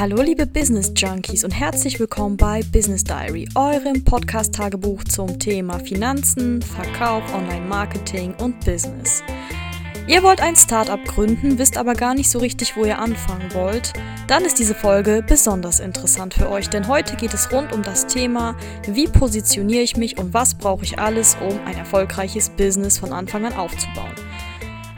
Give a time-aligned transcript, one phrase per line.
[0.00, 6.62] Hallo liebe Business Junkies und herzlich willkommen bei Business Diary, eurem Podcast-Tagebuch zum Thema Finanzen,
[6.62, 9.22] Verkauf, Online-Marketing und Business.
[10.06, 13.92] Ihr wollt ein Startup gründen, wisst aber gar nicht so richtig, wo ihr anfangen wollt?
[14.26, 18.06] Dann ist diese Folge besonders interessant für euch, denn heute geht es rund um das
[18.06, 18.56] Thema,
[18.86, 23.44] wie positioniere ich mich und was brauche ich alles, um ein erfolgreiches Business von Anfang
[23.44, 24.14] an aufzubauen.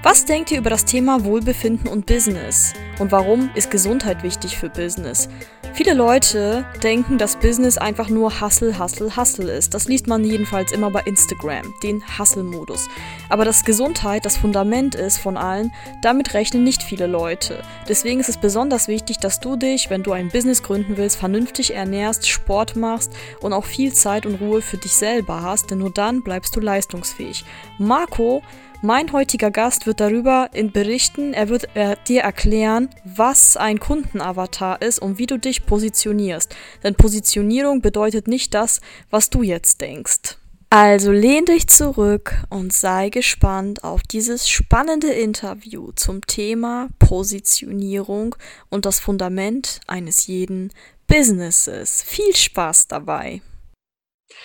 [0.04, 2.72] Was denkt ihr über das Thema Wohlbefinden und Business?
[2.98, 5.28] Und warum ist Gesundheit wichtig für Business?
[5.74, 9.74] Viele Leute denken, dass Business einfach nur Hustle, Hustle, Hustle ist.
[9.74, 12.88] Das liest man jedenfalls immer bei Instagram, den Hustle-Modus.
[13.28, 17.62] Aber dass Gesundheit das Fundament ist von allen, damit rechnen nicht viele Leute.
[17.88, 21.74] Deswegen ist es besonders wichtig, dass du dich, wenn du ein Business gründen willst, vernünftig
[21.74, 25.92] ernährst, Sport machst und auch viel Zeit und Ruhe für dich selber hast, denn nur
[25.92, 27.44] dann bleibst du leistungsfähig.
[27.78, 28.42] Marco
[28.82, 34.98] mein heutiger Gast wird darüber berichten, er wird äh, dir erklären, was ein Kundenavatar ist
[34.98, 36.54] und wie du dich positionierst.
[36.82, 38.80] Denn Positionierung bedeutet nicht das,
[39.10, 40.36] was du jetzt denkst.
[40.74, 48.34] Also lehn dich zurück und sei gespannt auf dieses spannende Interview zum Thema Positionierung
[48.70, 50.72] und das Fundament eines jeden
[51.06, 52.02] Businesses.
[52.02, 53.42] Viel Spaß dabei!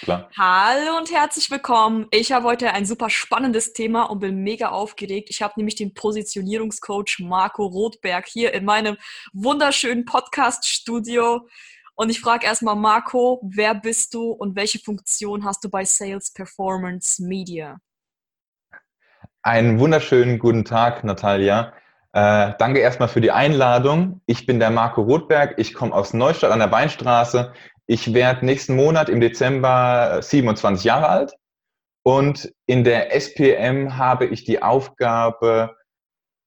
[0.02, 0.30] Klar.
[0.38, 2.08] Hallo und herzlich willkommen.
[2.12, 5.30] Ich habe heute ein super spannendes Thema und bin mega aufgeregt.
[5.30, 8.98] Ich habe nämlich den Positionierungscoach Marco Rothberg hier in meinem
[9.34, 11.48] wunderschönen Podcast-Studio.
[11.96, 16.32] Und ich frage erstmal Marco, wer bist du und welche Funktion hast du bei Sales
[16.32, 17.78] Performance Media?
[19.42, 21.74] Einen wunderschönen guten Tag, Natalia.
[22.14, 24.22] Äh, danke erstmal für die Einladung.
[24.26, 25.56] Ich bin der Marco Rothberg.
[25.58, 27.54] Ich komme aus Neustadt an der Weinstraße.
[27.90, 31.34] Ich werde nächsten Monat im Dezember 27 äh, Jahre alt
[32.04, 35.76] und in der SPM habe ich die Aufgabe,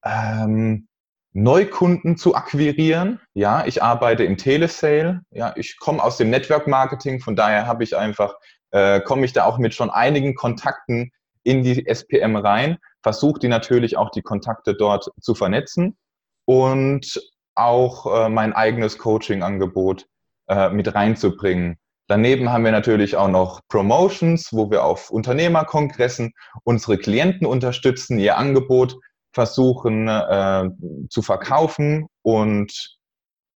[0.05, 0.86] ähm,
[1.32, 3.20] Neukunden zu akquirieren.
[3.32, 5.22] Ja, ich arbeite im Telesale.
[5.30, 8.34] Ja, ich komme aus dem Network Marketing, von daher habe ich einfach,
[8.72, 11.10] äh, komme ich da auch mit schon einigen Kontakten
[11.42, 15.97] in die SPM rein, versuche die natürlich auch die Kontakte dort zu vernetzen
[16.44, 17.19] und
[17.54, 20.06] auch äh, mein eigenes Coaching-Angebot
[20.50, 21.78] äh, mit reinzubringen.
[22.09, 26.33] Daneben haben wir natürlich auch noch Promotions, wo wir auf Unternehmerkongressen
[26.65, 28.97] unsere Klienten unterstützen, ihr Angebot
[29.33, 30.69] versuchen äh,
[31.09, 32.99] zu verkaufen und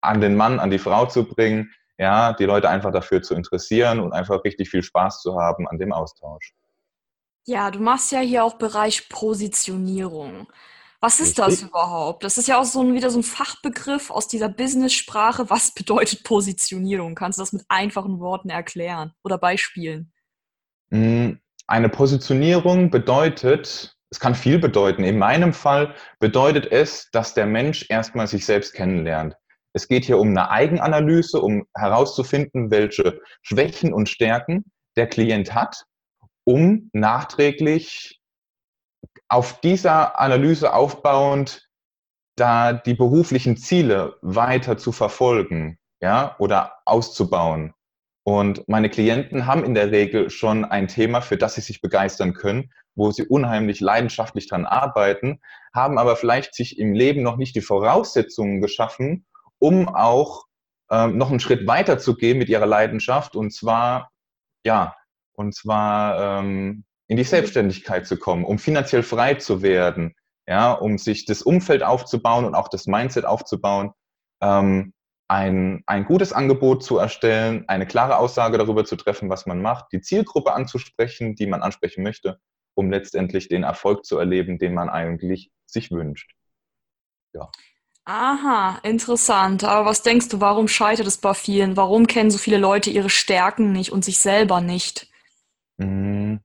[0.03, 3.99] an den Mann, an die Frau zu bringen, ja, die Leute einfach dafür zu interessieren
[3.99, 6.53] und einfach richtig viel Spaß zu haben an dem Austausch.
[7.47, 10.47] Ja, du machst ja hier auch Bereich Positionierung.
[11.03, 11.45] Was ist Richtig.
[11.45, 12.23] das überhaupt?
[12.23, 15.51] Das ist ja auch so ein, wieder so ein Fachbegriff aus dieser Business-Sprache.
[15.51, 17.17] Was bedeutet Positionierung?
[17.17, 20.13] Kannst du das mit einfachen Worten erklären oder Beispielen?
[20.91, 21.33] Mm,
[21.67, 25.03] eine Positionierung bedeutet, es kann viel bedeuten.
[25.03, 29.35] In meinem Fall bedeutet es, dass der Mensch erstmal sich selbst kennenlernt.
[29.73, 35.85] Es geht hier um eine Eigenanalyse, um herauszufinden, welche Schwächen und Stärken der Klient hat,
[36.45, 38.22] um nachträglich
[39.33, 41.67] auf dieser Analyse aufbauend
[42.37, 47.73] da die beruflichen Ziele weiter zu verfolgen, ja, oder auszubauen.
[48.25, 52.35] Und meine Klienten haben in der Regel schon ein Thema, für das sie sich begeistern
[52.35, 55.41] können, wo sie unheimlich leidenschaftlich dran arbeiten,
[55.75, 59.25] haben aber vielleicht sich im Leben noch nicht die Voraussetzungen geschaffen,
[59.59, 60.45] um auch
[60.91, 64.11] ähm, noch einen Schritt weiter zu gehen mit ihrer Leidenschaft und zwar,
[64.63, 64.95] ja,
[65.33, 70.15] und zwar ähm, in die Selbstständigkeit zu kommen, um finanziell frei zu werden,
[70.49, 73.93] ja, um sich das Umfeld aufzubauen und auch das Mindset aufzubauen,
[74.41, 74.95] ähm,
[75.29, 79.93] ein, ein gutes Angebot zu erstellen, eine klare Aussage darüber zu treffen, was man macht,
[79.93, 82.39] die Zielgruppe anzusprechen, die man ansprechen möchte,
[82.75, 86.33] um letztendlich den Erfolg zu erleben, den man eigentlich sich wünscht.
[87.35, 87.51] Ja.
[88.07, 89.65] Aha, interessant.
[89.65, 91.77] Aber was denkst du, warum scheitert es bei vielen?
[91.77, 95.09] Warum kennen so viele Leute ihre Stärken nicht und sich selber nicht?
[95.79, 96.41] Hm,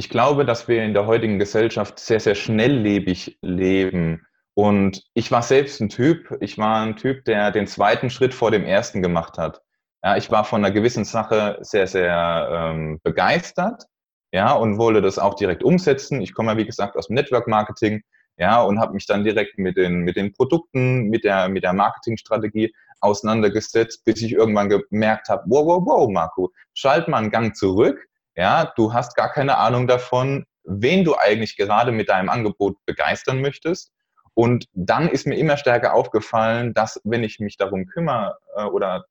[0.00, 4.26] ich glaube, dass wir in der heutigen Gesellschaft sehr, sehr schnelllebig leben.
[4.54, 8.50] Und ich war selbst ein Typ, ich war ein Typ, der den zweiten Schritt vor
[8.50, 9.60] dem ersten gemacht hat.
[10.02, 13.84] Ja, ich war von einer gewissen Sache sehr, sehr ähm, begeistert,
[14.32, 16.22] ja, und wollte das auch direkt umsetzen.
[16.22, 18.00] Ich komme ja, wie gesagt, aus dem Network Marketing,
[18.38, 21.74] ja, und habe mich dann direkt mit den, mit den Produkten, mit der, mit der
[21.74, 27.54] Marketingstrategie auseinandergesetzt, bis ich irgendwann gemerkt habe, wow, wow, wow, Marco, schalt mal einen Gang
[27.54, 28.06] zurück,
[28.40, 33.42] ja, du hast gar keine Ahnung davon, wen du eigentlich gerade mit deinem Angebot begeistern
[33.42, 33.92] möchtest.
[34.32, 39.04] Und dann ist mir immer stärker aufgefallen, dass wenn ich mich darum kümmere äh, oder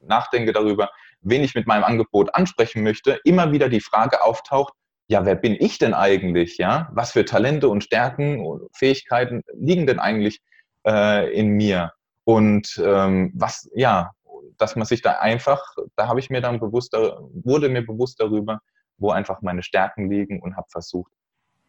[0.00, 0.88] nachdenke darüber,
[1.20, 4.72] wen ich mit meinem Angebot ansprechen möchte, immer wieder die Frage auftaucht,
[5.08, 6.56] ja, wer bin ich denn eigentlich?
[6.56, 10.40] Ja, was für Talente und Stärken und Fähigkeiten liegen denn eigentlich
[10.86, 11.92] äh, in mir?
[12.24, 14.12] Und ähm, was, ja,
[14.58, 15.62] dass man sich da einfach,
[15.96, 18.60] da habe ich mir dann bewusst, wurde mir bewusst darüber,
[18.98, 21.12] wo einfach meine Stärken liegen und habe versucht,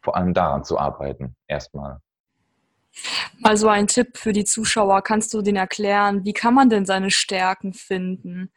[0.02, 2.00] vor allem daran zu arbeiten, erstmal.
[3.38, 6.26] Mal so ein Tipp für die Zuschauer, kannst du den erklären?
[6.26, 8.52] Wie kann man denn seine Stärken finden?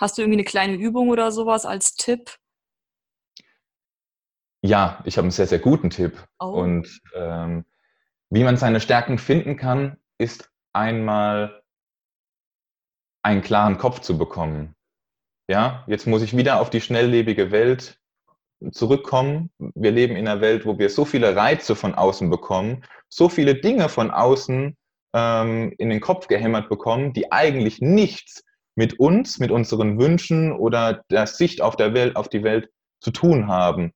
[0.00, 2.36] Hast du irgendwie eine kleine Übung oder sowas als Tipp?
[4.62, 6.26] Ja, ich habe einen sehr, sehr guten Tipp.
[6.40, 6.46] Oh.
[6.46, 7.64] Und ähm,
[8.30, 11.62] wie man seine Stärken finden kann, ist einmal
[13.26, 14.76] einen klaren Kopf zu bekommen.
[15.50, 17.98] Ja, jetzt muss ich wieder auf die schnelllebige Welt
[18.70, 19.50] zurückkommen.
[19.74, 23.56] Wir leben in einer Welt, wo wir so viele Reize von außen bekommen, so viele
[23.56, 24.76] Dinge von außen
[25.12, 28.44] ähm, in den Kopf gehämmert bekommen, die eigentlich nichts
[28.76, 32.70] mit uns, mit unseren Wünschen oder der Sicht auf der Welt, auf die Welt
[33.00, 33.90] zu tun haben.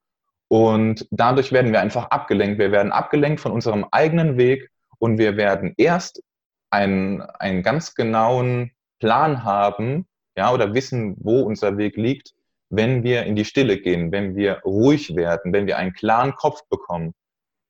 [0.49, 2.59] Und dadurch werden wir einfach abgelenkt.
[2.59, 6.21] Wir werden abgelenkt von unserem eigenen Weg und wir werden erst
[6.71, 10.07] einen, einen ganz genauen Plan haben,
[10.37, 12.35] ja, oder wissen, wo unser Weg liegt,
[12.71, 16.61] wenn wir in die Stille gehen, wenn wir ruhig werden, wenn wir einen klaren Kopf
[16.69, 17.15] bekommen.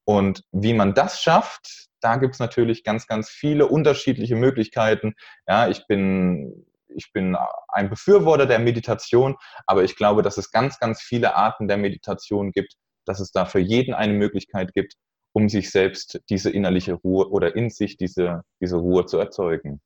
[0.04, 5.14] Und wie man das schafft, da gibt es natürlich ganz, ganz viele unterschiedliche Möglichkeiten.
[5.46, 7.36] Ja, ich bin, ich bin
[7.68, 9.36] ein Befürworter der Meditation,
[9.66, 12.74] aber ich glaube, dass es ganz, ganz viele Arten der Meditation gibt,
[13.06, 14.94] dass es da für jeden eine Möglichkeit gibt,
[15.32, 19.80] um sich selbst diese innerliche Ruhe oder in sich diese, diese Ruhe zu erzeugen.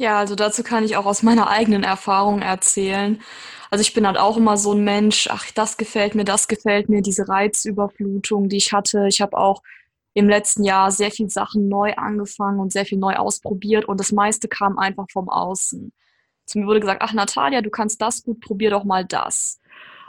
[0.00, 3.20] Ja, also dazu kann ich auch aus meiner eigenen Erfahrung erzählen.
[3.70, 6.88] Also ich bin halt auch immer so ein Mensch, ach, das gefällt mir, das gefällt
[6.88, 9.06] mir, diese Reizüberflutung, die ich hatte.
[9.08, 9.62] Ich habe auch
[10.14, 14.12] im letzten Jahr sehr viel Sachen neu angefangen und sehr viel neu ausprobiert und das
[14.12, 15.92] meiste kam einfach vom Außen.
[16.46, 19.60] Zu mir wurde gesagt, ach Natalia, du kannst das gut, probier doch mal das.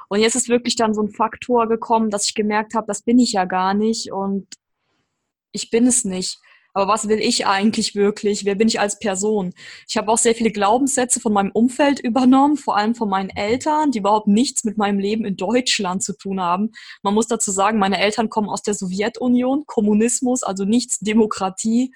[0.08, 3.20] Und jetzt ist wirklich dann so ein Faktor gekommen, dass ich gemerkt habe, das bin
[3.20, 4.48] ich ja gar nicht und
[5.52, 6.40] ich bin es nicht.
[6.74, 8.46] Aber was will ich eigentlich wirklich?
[8.46, 9.54] Wer bin ich als Person?
[9.88, 13.92] Ich habe auch sehr viele Glaubenssätze von meinem Umfeld übernommen, vor allem von meinen Eltern,
[13.92, 16.72] die überhaupt nichts mit meinem Leben in Deutschland zu tun haben.
[17.02, 21.94] Man muss dazu sagen, meine Eltern kommen aus der Sowjetunion, Kommunismus, also nichts Demokratie.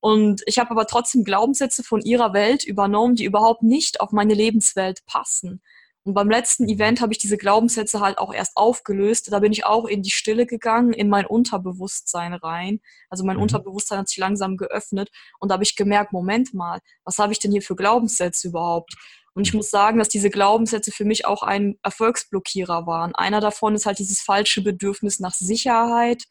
[0.00, 4.34] Und ich habe aber trotzdem Glaubenssätze von ihrer Welt übernommen, die überhaupt nicht auf meine
[4.34, 5.60] Lebenswelt passen.
[6.06, 9.32] Und beim letzten Event habe ich diese Glaubenssätze halt auch erst aufgelöst.
[9.32, 12.80] Da bin ich auch in die Stille gegangen, in mein Unterbewusstsein rein.
[13.10, 13.42] Also mein mhm.
[13.42, 15.10] Unterbewusstsein hat sich langsam geöffnet
[15.40, 18.94] und da habe ich gemerkt, Moment mal, was habe ich denn hier für Glaubenssätze überhaupt?
[19.34, 23.12] Und ich muss sagen, dass diese Glaubenssätze für mich auch ein Erfolgsblockierer waren.
[23.16, 26.22] Einer davon ist halt dieses falsche Bedürfnis nach Sicherheit.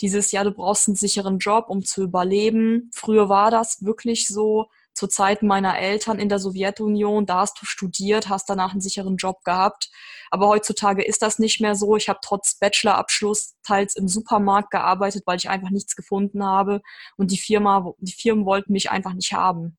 [0.00, 2.90] Dieses, ja, du brauchst einen sicheren Job, um zu überleben.
[2.92, 7.66] Früher war das wirklich so zu Zeiten meiner Eltern in der Sowjetunion, da hast du
[7.66, 9.90] studiert, hast danach einen sicheren Job gehabt.
[10.30, 11.96] Aber heutzutage ist das nicht mehr so.
[11.96, 16.82] Ich habe trotz Bachelorabschluss teils im Supermarkt gearbeitet, weil ich einfach nichts gefunden habe.
[17.16, 19.76] Und die Firma, die Firmen wollten mich einfach nicht haben.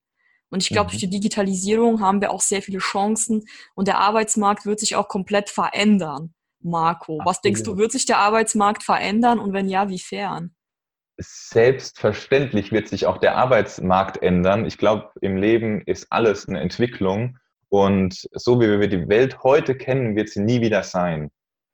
[0.54, 0.92] Und ich glaube, mhm.
[0.92, 5.08] durch die Digitalisierung haben wir auch sehr viele Chancen und der Arbeitsmarkt wird sich auch
[5.08, 6.36] komplett verändern.
[6.60, 10.56] Marco, was denkst du, wird sich der Arbeitsmarkt verändern und wenn ja, wiefern?
[11.18, 14.66] Selbstverständlich wird sich auch der Arbeitsmarkt ändern.
[14.66, 17.38] Ich glaube, im Leben ist alles eine Entwicklung
[17.70, 21.32] und so wie wir die Welt heute kennen, wird sie nie wieder sein.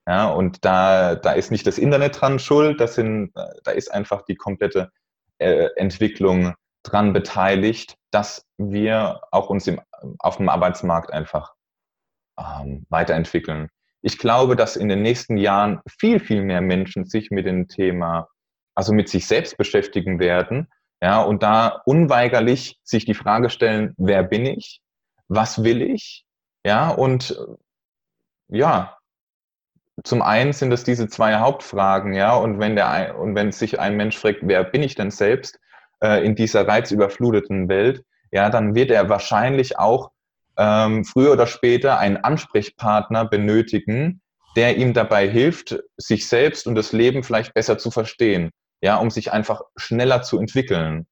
[0.08, 3.32] Ja, und da, da ist nicht das Internet dran schuld, das sind,
[3.64, 4.92] da ist einfach die komplette
[5.38, 9.82] äh, Entwicklung dran beteiligt, dass wir auch uns im,
[10.20, 11.54] auf dem Arbeitsmarkt einfach
[12.40, 13.70] ähm, weiterentwickeln.
[14.02, 18.30] Ich glaube, dass in den nächsten Jahren viel, viel mehr Menschen sich mit dem Thema
[18.80, 20.70] also mit sich selbst beschäftigen werden,
[21.02, 24.80] ja, und da unweigerlich sich die Frage stellen, wer bin ich?
[25.28, 26.24] Was will ich?
[26.66, 27.38] Ja, und
[28.48, 28.98] ja,
[30.06, 33.98] zum einen sind es diese zwei Hauptfragen, ja, und wenn der und wenn sich ein
[33.98, 35.60] Mensch fragt, wer bin ich denn selbst
[36.02, 40.12] äh, in dieser reizüberfluteten Welt, ja, dann wird er wahrscheinlich auch
[40.58, 44.22] ähm, früher oder später einen Ansprechpartner benötigen,
[44.56, 49.10] der ihm dabei hilft, sich selbst und das Leben vielleicht besser zu verstehen ja, um
[49.10, 51.08] sich einfach schneller zu entwickeln.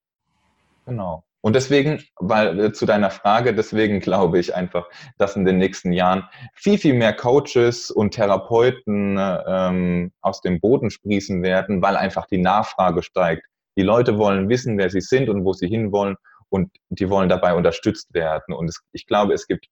[0.86, 1.24] Genau.
[1.42, 5.94] Und deswegen, weil äh, zu deiner Frage, deswegen glaube ich einfach, dass in den nächsten
[5.94, 12.26] Jahren viel, viel mehr Coaches und Therapeuten ähm, aus dem Boden sprießen werden, weil einfach
[12.26, 13.46] die Nachfrage steigt.
[13.78, 16.16] Die Leute wollen wissen, wer sie sind und wo sie hinwollen
[16.50, 18.54] und die wollen dabei unterstützt werden.
[18.54, 19.68] Und es, ich glaube, es gibt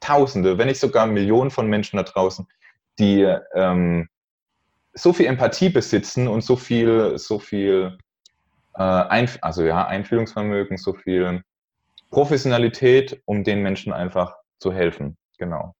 [0.00, 2.46] Tausende, wenn nicht sogar Millionen von Menschen da draußen,
[2.98, 3.22] die
[3.54, 4.08] ähm,
[4.92, 7.98] so viel Empathie besitzen und so viel, so viel
[8.74, 11.42] äh, Einf also ja, Einfühlungsvermögen, so viel
[12.10, 15.16] Professionalität, um den Menschen einfach zu helfen.
[15.38, 15.74] Genau.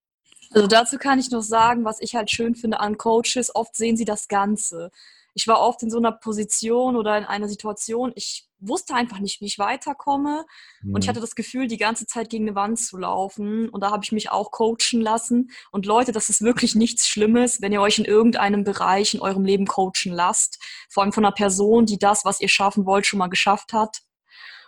[0.52, 3.97] Also dazu kann ich noch sagen, was ich halt schön finde an Coaches, oft sehen
[3.97, 4.90] sie das Ganze.
[5.35, 9.40] Ich war oft in so einer Position oder in einer Situation, ich wusste einfach nicht,
[9.40, 10.45] wie ich weiterkomme.
[10.83, 10.95] Mhm.
[10.95, 11.11] Und ich mhm.
[11.11, 13.69] hatte das Gefühl, die ganze Zeit gegen eine Wand zu laufen.
[13.69, 15.50] Und da habe ich mich auch coachen lassen.
[15.71, 19.45] Und Leute, das ist wirklich nichts Schlimmes, wenn ihr euch in irgendeinem Bereich in eurem
[19.45, 20.59] Leben coachen lasst.
[20.88, 24.02] Vor allem von einer Person, die das, was ihr schaffen wollt, schon mal geschafft hat.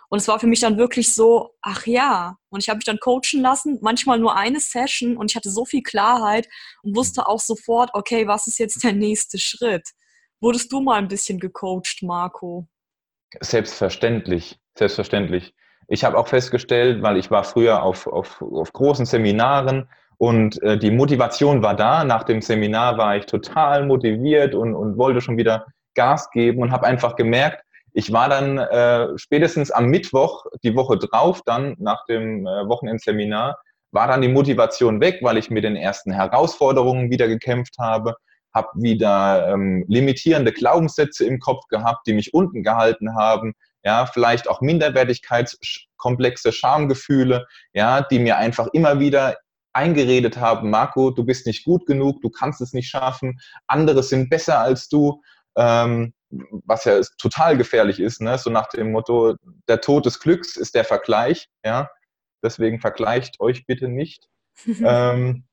[0.09, 2.37] Und es war für mich dann wirklich so, ach ja.
[2.49, 5.65] Und ich habe mich dann coachen lassen, manchmal nur eine Session und ich hatte so
[5.65, 6.47] viel Klarheit
[6.83, 9.89] und wusste auch sofort, okay, was ist jetzt der nächste Schritt?
[10.39, 12.67] Wurdest du mal ein bisschen gecoacht, Marco?
[13.41, 15.53] Selbstverständlich, selbstverständlich.
[15.87, 20.77] Ich habe auch festgestellt, weil ich war früher auf, auf, auf großen Seminaren und äh,
[20.77, 22.03] die Motivation war da.
[22.03, 26.71] Nach dem Seminar war ich total motiviert und, und wollte schon wieder Gas geben und
[26.71, 27.63] habe einfach gemerkt,
[27.95, 33.59] ich war dann äh, spätestens am Mittwoch, die Woche drauf, dann nach dem äh, Wochenendseminar,
[33.91, 38.15] war dann die Motivation weg, weil ich mit den ersten Herausforderungen wieder gekämpft habe,
[38.53, 44.47] habe wieder ähm, limitierende Glaubenssätze im Kopf gehabt, die mich unten gehalten haben, ja, vielleicht
[44.49, 49.37] auch Minderwertigkeitskomplexe, Schamgefühle, ja, die mir einfach immer wieder
[49.73, 54.29] eingeredet haben, Marco, du bist nicht gut genug, du kannst es nicht schaffen, andere sind
[54.29, 55.21] besser als du.
[55.55, 56.13] Ähm,
[56.65, 58.37] was ja total gefährlich ist, ne?
[58.39, 59.35] so nach dem Motto,
[59.67, 61.89] der Tod des Glücks ist der Vergleich, ja,
[62.43, 64.27] deswegen vergleicht euch bitte nicht.
[64.83, 65.45] ähm,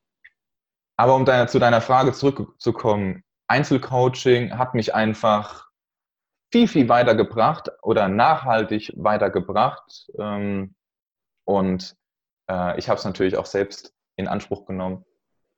[1.00, 5.66] aber um deiner, zu deiner Frage zurückzukommen, Einzelcoaching hat mich einfach
[6.52, 10.10] viel, viel weitergebracht oder nachhaltig weitergebracht.
[10.18, 10.74] Ähm,
[11.46, 11.96] und
[12.50, 15.06] äh, ich habe es natürlich auch selbst in Anspruch genommen,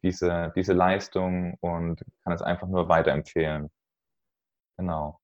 [0.05, 3.69] diese, diese Leistung und kann es einfach nur weiterempfehlen.
[4.79, 5.19] Genau.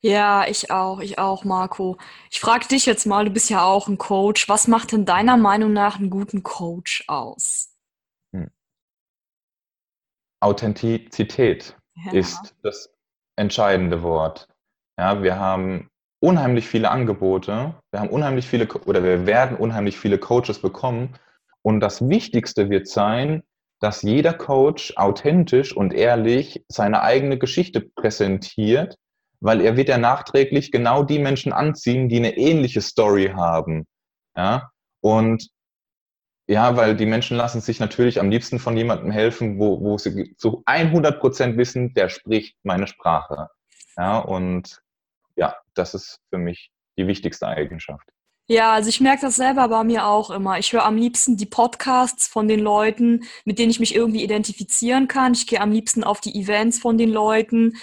[0.00, 1.98] Ja, ich auch, ich auch, Marco.
[2.30, 4.48] Ich frage dich jetzt mal, du bist ja auch ein Coach.
[4.48, 7.67] Was macht denn deiner Meinung nach einen guten Coach aus?
[10.40, 12.12] Authentizität ja.
[12.12, 12.90] ist das
[13.36, 14.48] entscheidende Wort.
[14.98, 15.88] Ja, wir haben
[16.20, 21.14] unheimlich viele Angebote, wir haben unheimlich viele oder wir werden unheimlich viele Coaches bekommen
[21.62, 23.42] und das Wichtigste wird sein,
[23.80, 28.96] dass jeder Coach authentisch und ehrlich seine eigene Geschichte präsentiert,
[29.40, 33.86] weil er wird ja nachträglich genau die Menschen anziehen, die eine ähnliche Story haben.
[34.36, 35.48] Ja, und
[36.48, 40.34] ja, weil die Menschen lassen sich natürlich am liebsten von jemandem helfen, wo, wo sie
[40.36, 43.50] zu 100 Prozent wissen, der spricht meine Sprache.
[43.98, 44.80] Ja, und
[45.36, 48.08] ja, das ist für mich die wichtigste Eigenschaft.
[48.46, 50.58] Ja, also ich merke das selber bei mir auch immer.
[50.58, 55.06] Ich höre am liebsten die Podcasts von den Leuten, mit denen ich mich irgendwie identifizieren
[55.06, 55.34] kann.
[55.34, 57.76] Ich gehe am liebsten auf die Events von den Leuten,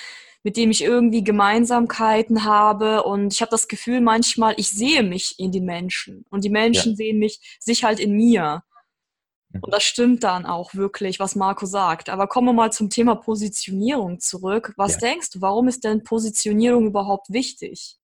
[0.46, 3.02] mit denen ich irgendwie Gemeinsamkeiten habe.
[3.02, 6.92] Und ich habe das Gefühl manchmal, ich sehe mich in den Menschen und die Menschen
[6.92, 6.98] ja.
[6.98, 8.62] sehen mich sich halt in mir.
[9.60, 12.10] Und das stimmt dann auch wirklich, was Marco sagt.
[12.10, 14.74] Aber kommen wir mal zum Thema Positionierung zurück.
[14.78, 15.00] Was ja.
[15.00, 17.98] denkst du, warum ist denn Positionierung überhaupt wichtig?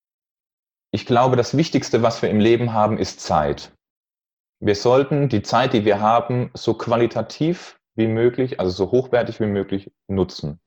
[0.92, 3.72] Ich glaube, das Wichtigste, was wir im Leben haben, ist Zeit.
[4.60, 9.46] Wir sollten die Zeit, die wir haben, so qualitativ wie möglich, also so hochwertig wie
[9.46, 10.58] möglich nutzen.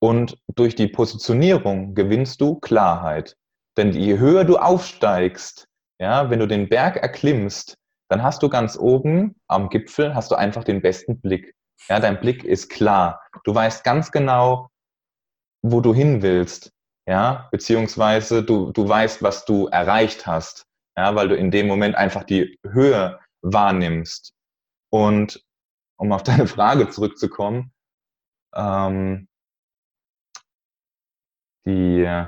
[0.00, 3.36] Und durch die Positionierung gewinnst du Klarheit.
[3.76, 5.66] Denn je höher du aufsteigst,
[6.00, 7.76] ja, wenn du den Berg erklimmst,
[8.08, 11.54] dann hast du ganz oben am Gipfel hast du einfach den besten Blick.
[11.88, 13.20] Ja, dein Blick ist klar.
[13.44, 14.68] Du weißt ganz genau,
[15.62, 16.72] wo du hin willst
[17.08, 21.94] ja, beziehungsweise du, du weißt, was du erreicht hast, ja, weil du in dem Moment
[21.94, 24.34] einfach die Höhe wahrnimmst.
[24.92, 25.42] Und
[25.98, 27.72] um auf deine Frage zurückzukommen,
[28.54, 29.27] ähm,
[31.68, 32.26] die,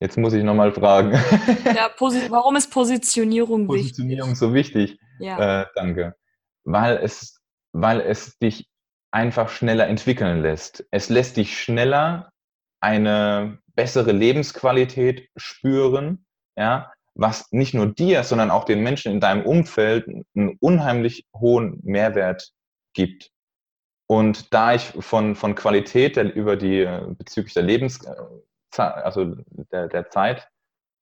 [0.00, 1.12] jetzt muss ich nochmal fragen.
[1.74, 1.90] Ja,
[2.30, 4.38] warum ist Positionierung, Positionierung wichtig?
[4.38, 4.98] so wichtig?
[5.18, 5.62] Ja.
[5.62, 6.14] Äh, danke.
[6.64, 7.40] Weil es,
[7.72, 8.68] weil es dich
[9.10, 10.86] einfach schneller entwickeln lässt.
[10.90, 12.30] Es lässt dich schneller
[12.80, 16.24] eine bessere Lebensqualität spüren,
[16.56, 21.80] ja, was nicht nur dir, sondern auch den Menschen in deinem Umfeld einen unheimlich hohen
[21.82, 22.50] Mehrwert
[22.94, 23.30] gibt.
[24.10, 26.84] Und da ich von, von Qualität der, über die
[27.16, 28.04] bezüglich der Lebens,
[28.76, 29.36] also
[29.70, 30.48] der, der Zeit,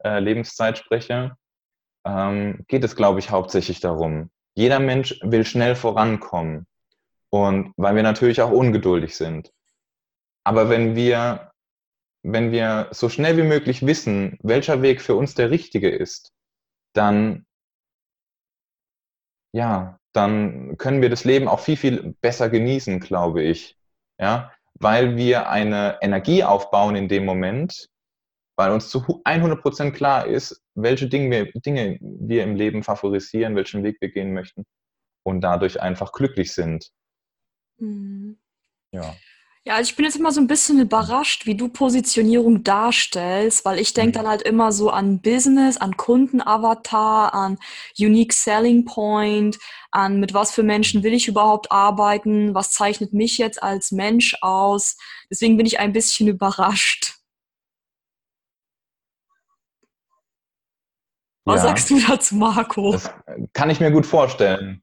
[0.04, 1.34] äh, Lebenszeit spreche,
[2.04, 4.28] ähm, geht es, glaube ich, hauptsächlich darum.
[4.54, 6.66] Jeder Mensch will schnell vorankommen.
[7.30, 9.54] Und weil wir natürlich auch ungeduldig sind.
[10.44, 11.50] Aber wenn wir
[12.22, 16.34] wenn wir so schnell wie möglich wissen, welcher Weg für uns der richtige ist,
[16.92, 17.46] dann,
[19.52, 23.76] ja, dann können wir das Leben auch viel, viel besser genießen, glaube ich.
[24.18, 27.88] Ja, weil wir eine Energie aufbauen in dem Moment,
[28.56, 33.56] weil uns zu 100 Prozent klar ist, welche Dinge wir, Dinge wir im Leben favorisieren,
[33.56, 34.64] welchen Weg wir gehen möchten
[35.24, 36.90] und dadurch einfach glücklich sind.
[37.78, 38.38] Mhm.
[38.92, 39.14] Ja.
[39.68, 43.78] Ja, also ich bin jetzt immer so ein bisschen überrascht, wie du Positionierung darstellst, weil
[43.78, 44.22] ich denke Mhm.
[44.22, 47.58] dann halt immer so an Business, an Kundenavatar, an
[47.98, 49.58] Unique Selling Point,
[49.90, 54.38] an mit was für Menschen will ich überhaupt arbeiten, was zeichnet mich jetzt als Mensch
[54.40, 54.96] aus.
[55.30, 57.18] Deswegen bin ich ein bisschen überrascht.
[61.44, 62.92] Was Ja, sagst du dazu, Marco?
[62.92, 63.10] das
[63.52, 64.82] kann ich mir gut vorstellen.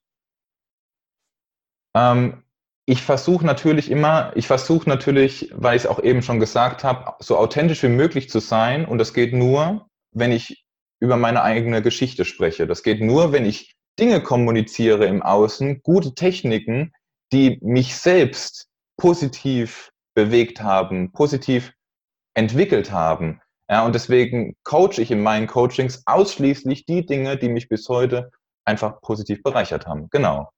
[1.95, 2.44] Ähm,
[2.87, 7.13] ich versuche natürlich immer, ich versuche natürlich, weil ich es auch eben schon gesagt habe,
[7.19, 8.85] so authentisch wie möglich zu sein.
[8.85, 10.65] Und das geht nur, wenn ich
[10.99, 12.67] über meine eigene Geschichte spreche.
[12.67, 16.93] Das geht nur, wenn ich Dinge kommuniziere im Außen, gute Techniken,
[17.33, 21.73] die mich selbst positiv bewegt haben, positiv
[22.35, 23.41] entwickelt haben.
[23.69, 28.29] Ja, und deswegen coache ich in meinen Coachings ausschließlich die Dinge, die mich bis heute
[28.63, 30.07] einfach positiv bereichert haben.
[30.11, 30.51] Genau.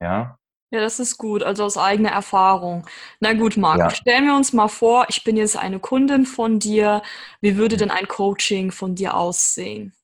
[0.00, 0.37] Ja.
[0.70, 2.86] Ja, das ist gut, also aus eigener Erfahrung.
[3.20, 3.90] Na gut, Marco, Ja.
[3.90, 7.02] stellen wir uns mal vor, ich bin jetzt eine Kundin von dir.
[7.40, 9.94] Wie würde denn ein Coaching von dir aussehen?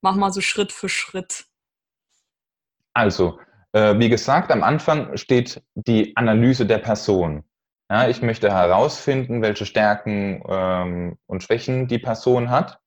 [0.00, 1.44] Mach mal so Schritt für Schritt.
[2.94, 3.38] Also,
[3.72, 7.44] äh, wie gesagt, am Anfang steht die Analyse der Person.
[7.90, 12.80] Ja, ich möchte herausfinden, welche Stärken ähm, und Schwächen die Person hat.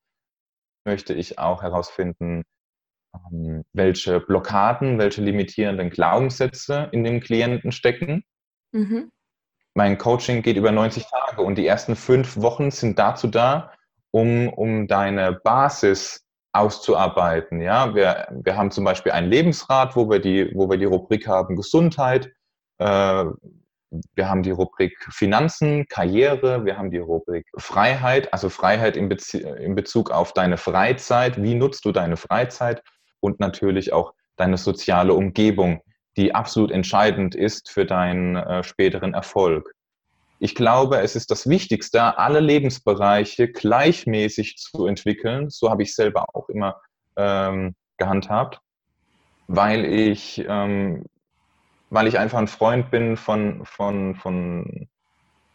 [0.84, 2.44] Möchte ich auch herausfinden,
[3.32, 8.24] ähm, welche Blockaden, welche limitierenden Glaubenssätze in dem Klienten stecken.
[8.72, 9.12] Mhm.
[9.74, 13.72] Mein Coaching geht über 90 Tage und die ersten fünf Wochen sind dazu da,
[14.12, 17.62] um, um deine Basis auszuarbeiten.
[17.62, 21.28] Ja, wir, wir haben zum Beispiel einen Lebensrat, wo wir die, wo wir die Rubrik
[21.28, 22.32] haben Gesundheit.
[22.80, 23.26] Äh,
[24.16, 26.66] wir haben die Rubrik Finanzen, Karriere.
[26.66, 31.42] Wir haben die Rubrik Freiheit, also Freiheit in, Bezie in Bezug auf deine Freizeit.
[31.42, 32.84] Wie nutzt du deine Freizeit?
[33.20, 35.82] Und natürlich auch deine soziale Umgebung,
[36.18, 39.74] die absolut entscheidend ist für deinen äh, späteren Erfolg.
[40.40, 45.50] Ich glaube, es ist das Wichtigste, alle Lebensbereiche gleichmäßig zu entwickeln.
[45.50, 46.80] So habe ich selber auch immer
[47.18, 48.60] ähm, gehandhabt,
[49.48, 51.06] weil ich, ähm,
[51.90, 54.88] weil ich einfach ein Freund bin von, von, von,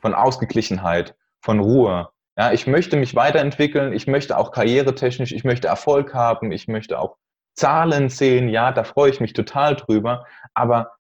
[0.01, 2.11] von Ausgeglichenheit, von Ruhe.
[2.37, 6.99] Ja, ich möchte mich weiterentwickeln, ich möchte auch karrieretechnisch, ich möchte Erfolg haben, ich möchte
[6.99, 7.17] auch
[7.55, 10.93] Zahlen sehen, ja, da freue ich mich total drüber, aber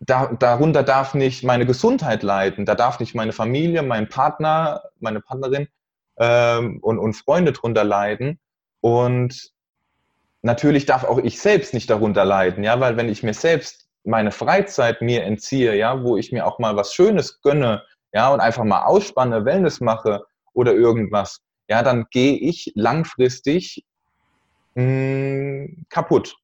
[0.00, 5.20] da, darunter darf nicht meine Gesundheit leiden, da darf nicht meine Familie, mein Partner, meine
[5.20, 5.68] Partnerin
[6.18, 8.38] ähm, und, und Freunde drunter leiden.
[8.80, 9.50] Und
[10.42, 14.30] natürlich darf auch ich selbst nicht darunter leiden, ja, weil wenn ich mir selbst meine
[14.30, 18.64] Freizeit mir entziehe, ja, wo ich mir auch mal was Schönes gönne, ja, und einfach
[18.64, 20.24] mal ausspanne, Wellness mache
[20.54, 23.84] oder irgendwas, ja, dann gehe ich langfristig
[24.80, 26.36] mh, kaputt,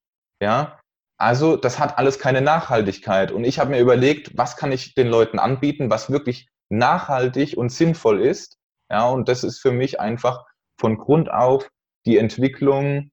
[0.43, 0.79] ja.
[1.19, 3.33] Also das hat alles keine Nachhaltigkeit.
[3.33, 7.71] Und ich habe mir überlegt, was kann ich den Leuten anbieten, was wirklich nachhaltig und
[7.71, 8.59] sinnvoll ist.
[8.91, 10.45] Ja, und das ist für mich einfach
[10.79, 11.69] von Grund auf
[12.05, 13.11] die Entwicklung,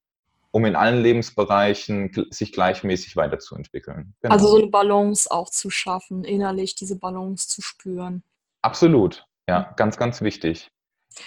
[0.51, 4.13] um in allen Lebensbereichen sich gleichmäßig weiterzuentwickeln.
[4.21, 4.33] Genau.
[4.33, 8.23] Also so eine Balance auch zu schaffen, innerlich diese Balance zu spüren.
[8.61, 10.69] Absolut, ja, ganz, ganz wichtig.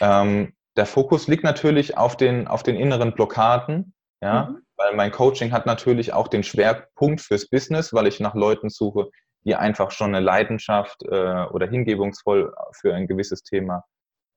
[0.01, 4.63] Ähm, der Fokus liegt natürlich auf den, auf den inneren Blockaden, ja, mhm.
[4.77, 9.11] weil mein Coaching hat natürlich auch den Schwerpunkt fürs Business, weil ich nach Leuten suche,
[9.45, 13.85] die einfach schon eine Leidenschaft äh, oder hingebungsvoll für ein gewisses Thema,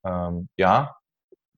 [0.06, 0.96] ähm, ja,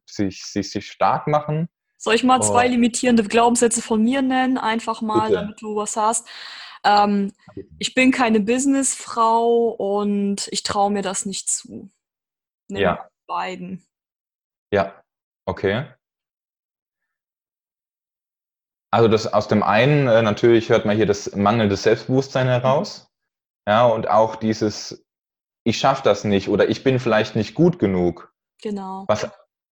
[0.06, 1.67] sich, sich, sich stark machen.
[1.98, 2.70] Soll ich mal zwei oh.
[2.72, 5.41] limitierende Glaubenssätze von mir nennen, einfach mal, Bitte.
[5.41, 6.28] damit du was hast?
[6.84, 7.34] Ähm,
[7.78, 11.91] ich bin keine Businessfrau und ich traue mir das nicht zu.
[12.70, 13.08] Nimm ja.
[13.28, 13.86] Beiden.
[14.71, 15.03] Ja,
[15.45, 15.86] okay.
[18.93, 23.10] Also das aus dem einen äh, natürlich hört man hier das mangelnde Selbstbewusstsein heraus.
[23.67, 25.05] Ja, und auch dieses,
[25.63, 28.34] ich schaffe das nicht oder ich bin vielleicht nicht gut genug.
[28.62, 29.05] Genau.
[29.07, 29.29] Was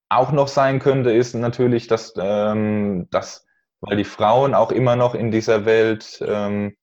[0.09, 3.45] auch noch sein könnte, ist natürlich, dass, ähm, dass
[3.81, 6.75] weil die Frauen auch immer noch in dieser Welt ähm,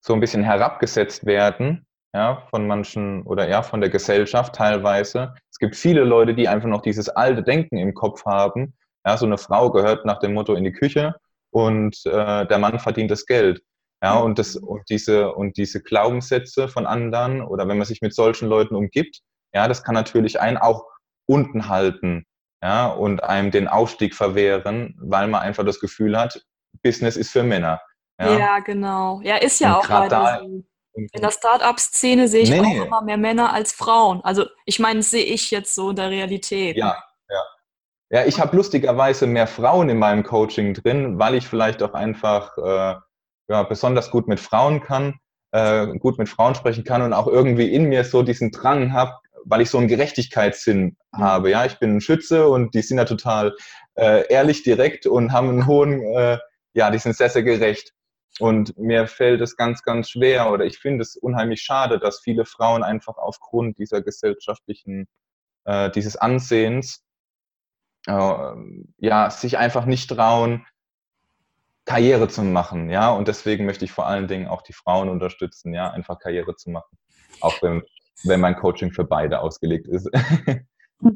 [0.00, 5.34] so ein bisschen herabgesetzt werden, ja, von manchen oder ja, von der Gesellschaft teilweise.
[5.50, 8.74] Es gibt viele Leute, die einfach noch dieses alte Denken im Kopf haben.
[9.06, 11.14] Ja, so eine Frau gehört nach dem Motto in die Küche
[11.50, 13.62] und äh, der Mann verdient das Geld.
[14.02, 18.14] Ja, und das und diese und diese Glaubenssätze von anderen oder wenn man sich mit
[18.14, 19.20] solchen Leuten umgibt,
[19.54, 20.84] ja, das kann natürlich einen auch
[21.26, 22.26] unten halten,
[22.62, 26.42] ja, und einem den Aufstieg verwehren, weil man einfach das Gefühl hat,
[26.82, 27.80] Business ist für Männer.
[28.20, 29.20] Ja, ja genau.
[29.22, 30.64] Ja, ist ja und auch leider da, so.
[30.94, 32.78] In der Start-up-Szene sehe ich Nee, auch nee.
[32.78, 34.20] immer mehr Männer als Frauen.
[34.22, 36.76] Also ich meine, das sehe ich jetzt so in der Realität.
[36.76, 37.42] Ja, ja.
[38.10, 42.56] Ja, ich habe lustigerweise mehr Frauen in meinem Coaching drin, weil ich vielleicht auch einfach
[42.58, 42.94] äh,
[43.48, 45.18] ja, besonders gut mit Frauen kann.
[45.52, 49.12] äh, gut mit Frauen sprechen kann und auch irgendwie in mir so diesen Drang habe,
[49.44, 51.18] weil ich so einen Gerechtigkeitssinn mhm.
[51.22, 51.50] habe.
[51.50, 53.54] Ja, ich bin ein Schütze und die sind ja total
[53.94, 56.38] äh, ehrlich, direkt und haben einen hohen, äh,
[56.74, 57.92] ja, die sind sehr, sehr gerecht.
[58.38, 62.44] Und mir fällt es ganz, ganz schwer oder ich finde es unheimlich schade, dass viele
[62.46, 65.06] Frauen einfach aufgrund dieser gesellschaftlichen,
[65.64, 67.04] äh, dieses Ansehens,
[68.06, 68.52] äh,
[68.98, 70.66] ja, sich einfach nicht trauen,
[71.84, 73.10] Karriere zu machen, ja.
[73.10, 76.70] Und deswegen möchte ich vor allen Dingen auch die Frauen unterstützen, ja, einfach Karriere zu
[76.70, 76.96] machen.
[77.40, 77.82] Auch wenn,
[78.24, 80.08] wenn mein Coaching für beide ausgelegt ist.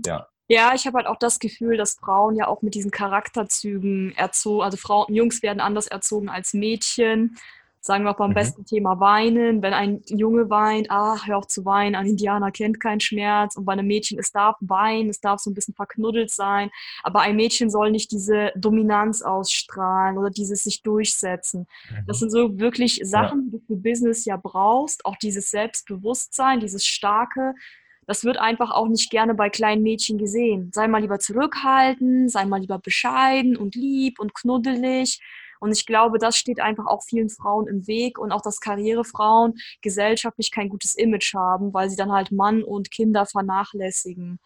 [0.07, 0.29] ja.
[0.49, 4.63] Ja, ich habe halt auch das Gefühl, dass Frauen ja auch mit diesen Charakterzügen erzogen,
[4.63, 7.37] also Frauen, Jungs werden anders erzogen als Mädchen.
[7.87, 8.35] Sagen wir auch beim mhm.
[8.35, 9.63] besten Thema Weinen.
[9.63, 13.57] Wenn ein Junge weint, ach, hör auf zu weinen, ein Indianer kennt keinen Schmerz.
[13.57, 16.71] Und bei einem Mädchen, es darf weinen, es darf so ein bisschen verknuddelt sein.
[17.05, 21.69] Aber ein Mädchen soll nicht diese Dominanz ausstrahlen oder dieses sich durchsetzen.
[21.89, 22.07] Mhm.
[22.09, 23.45] Das sind so wirklich Sachen, ja.
[23.45, 25.05] die du für Business ja brauchst.
[25.05, 27.55] Auch dieses Selbstbewusstsein, dieses starke,
[28.07, 30.71] das wird einfach auch nicht gerne bei kleinen Mädchen gesehen.
[30.73, 35.21] Sei mal lieber zurückhaltend, sei mal lieber bescheiden und lieb und knuddelig.
[35.59, 39.55] Und ich glaube, das steht einfach auch vielen Frauen im Weg und auch, dass Karrierefrauen
[39.83, 44.39] gesellschaftlich kein gutes Image haben, weil sie dann halt Mann und Kinder vernachlässigen.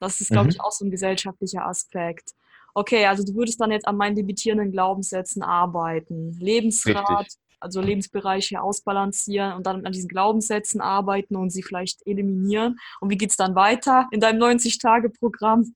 [0.00, 0.50] Das ist, glaube mhm.
[0.50, 2.32] ich, auch so ein gesellschaftlicher Aspekt.
[2.74, 6.32] Okay, also du würdest dann jetzt an meinen debütierenden Glaubenssätzen arbeiten.
[6.38, 12.78] Lebensrat, Richtig also Lebensbereiche ausbalancieren und dann an diesen Glaubenssätzen arbeiten und sie vielleicht eliminieren.
[13.00, 15.74] Und wie geht es dann weiter in deinem 90-Tage-Programm?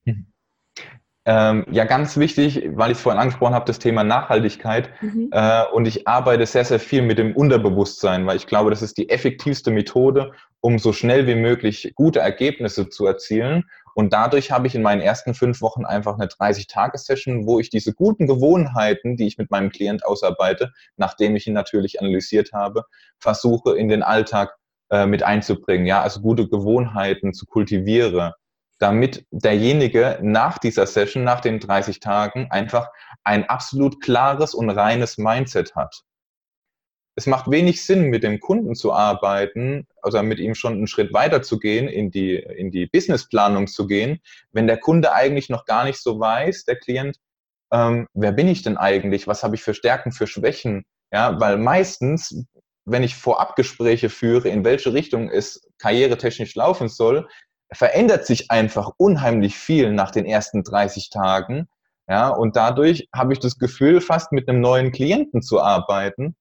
[1.25, 4.91] Ähm, ja, ganz wichtig, weil ich es vorhin angesprochen habe, das Thema Nachhaltigkeit.
[5.01, 5.29] Mhm.
[5.31, 8.99] Äh, und ich arbeite sehr, sehr viel mit dem Unterbewusstsein, weil ich glaube, das ist
[8.99, 13.65] die effektivste Methode, um so schnell wie möglich gute Ergebnisse zu erzielen.
[13.95, 17.93] Und dadurch habe ich in meinen ersten fünf Wochen einfach eine 30-Tage-Session, wo ich diese
[17.93, 22.85] guten Gewohnheiten, die ich mit meinem Klient ausarbeite, nachdem ich ihn natürlich analysiert habe,
[23.19, 24.57] versuche in den Alltag
[24.91, 25.87] äh, mit einzubringen.
[25.87, 28.35] Ja, also gute Gewohnheiten zu kultiviere,
[28.79, 32.89] damit derjenige nach dieser Session, nach den 30 Tagen, einfach
[33.25, 36.03] ein absolut klares und reines Mindset hat
[37.15, 41.13] es macht wenig Sinn, mit dem Kunden zu arbeiten, also mit ihm schon einen Schritt
[41.13, 44.21] weiter zu gehen, in die, in die Businessplanung zu gehen,
[44.53, 47.19] wenn der Kunde eigentlich noch gar nicht so weiß, der Klient,
[47.73, 49.27] ähm, wer bin ich denn eigentlich?
[49.27, 50.85] Was habe ich für Stärken, für Schwächen?
[51.13, 52.47] Ja, weil meistens,
[52.85, 57.29] wenn ich Vorabgespräche führe, in welche Richtung es karrieretechnisch laufen soll,
[57.73, 61.69] verändert sich einfach unheimlich viel nach den ersten 30 Tagen.
[62.09, 66.37] Ja, und dadurch habe ich das Gefühl, fast mit einem neuen Klienten zu arbeiten,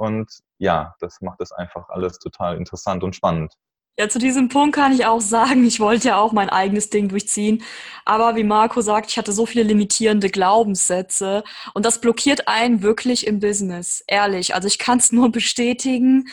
[0.00, 3.52] und ja, das macht es einfach alles total interessant und spannend.
[3.98, 7.10] Ja, zu diesem Punkt kann ich auch sagen, ich wollte ja auch mein eigenes Ding
[7.10, 7.62] durchziehen.
[8.06, 13.26] Aber wie Marco sagt, ich hatte so viele limitierende Glaubenssätze und das blockiert einen wirklich
[13.26, 14.02] im Business.
[14.06, 14.54] Ehrlich.
[14.54, 16.28] Also ich kann es nur bestätigen.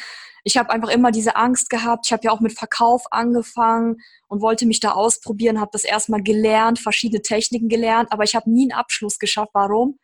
[0.46, 2.06] Ich habe einfach immer diese Angst gehabt.
[2.06, 3.98] Ich habe ja auch mit Verkauf angefangen
[4.30, 8.50] und wollte mich da ausprobieren, habe das erstmal gelernt, verschiedene Techniken gelernt, aber ich habe
[8.50, 9.52] nie einen Abschluss geschafft.
[9.54, 10.00] Warum?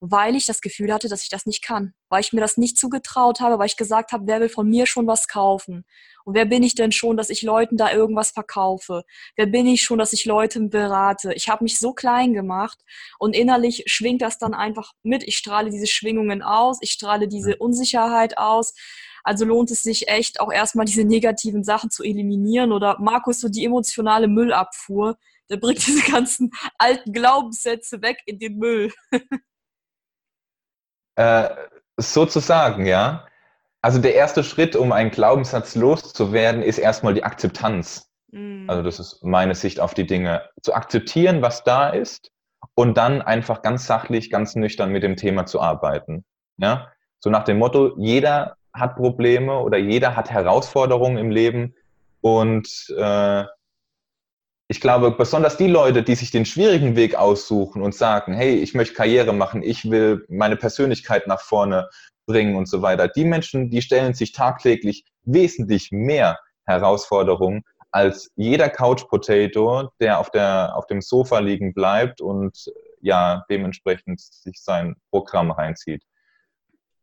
[0.00, 2.78] Weil ich das Gefühl hatte, dass ich das nicht kann, weil ich mir das nicht
[2.78, 5.84] zugetraut habe, weil ich gesagt habe, wer will von mir schon was kaufen?
[6.24, 9.04] Und wer bin ich denn schon, dass ich Leuten da irgendwas verkaufe?
[9.34, 11.32] Wer bin ich schon, dass ich Leute berate?
[11.34, 12.78] Ich habe mich so klein gemacht
[13.18, 15.22] und innerlich schwingt das dann einfach mit.
[15.24, 18.74] Ich strahle diese Schwingungen aus, ich strahle diese Unsicherheit aus.
[19.24, 23.48] Also lohnt es sich echt auch erstmal diese negativen Sachen zu eliminieren oder Markus so
[23.48, 25.18] die emotionale Müllabfuhr.
[25.50, 28.92] Der bringt diese ganzen alten Glaubenssätze weg in den Müll.
[31.18, 31.48] Äh,
[31.96, 33.26] sozusagen, ja.
[33.82, 38.08] Also der erste Schritt, um einen Glaubenssatz loszuwerden, ist erstmal die Akzeptanz.
[38.30, 38.66] Mhm.
[38.68, 40.42] Also das ist meine Sicht auf die Dinge.
[40.62, 42.30] Zu akzeptieren, was da ist
[42.76, 46.24] und dann einfach ganz sachlich, ganz nüchtern mit dem Thema zu arbeiten.
[46.56, 46.92] Ja?
[47.18, 51.74] So nach dem Motto, jeder hat Probleme oder jeder hat Herausforderungen im Leben
[52.20, 53.44] und äh,
[54.70, 58.74] ich glaube, besonders die Leute, die sich den schwierigen Weg aussuchen und sagen, hey, ich
[58.74, 61.88] möchte Karriere machen, ich will meine Persönlichkeit nach vorne
[62.26, 68.68] bringen und so weiter, die Menschen, die stellen sich tagtäglich wesentlich mehr Herausforderungen als jeder
[68.68, 74.96] Couch Potato, der auf, der auf dem Sofa liegen bleibt und ja, dementsprechend sich sein
[75.10, 76.02] Programm reinzieht.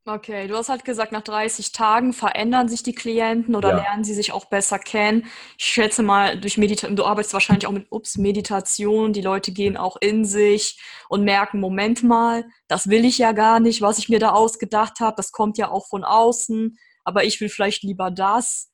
[0.07, 3.77] Okay, du hast halt gesagt, nach 30 Tagen verändern sich die Klienten oder ja.
[3.77, 5.25] lernen sie sich auch besser kennen.
[5.57, 9.77] Ich schätze mal, durch Meditation, du arbeitest wahrscheinlich auch mit Ups, Meditation, die Leute gehen
[9.77, 14.07] auch in sich und merken, Moment mal, das will ich ja gar nicht, was ich
[14.07, 18.11] mir da ausgedacht habe, das kommt ja auch von außen, aber ich will vielleicht lieber
[18.11, 18.71] das.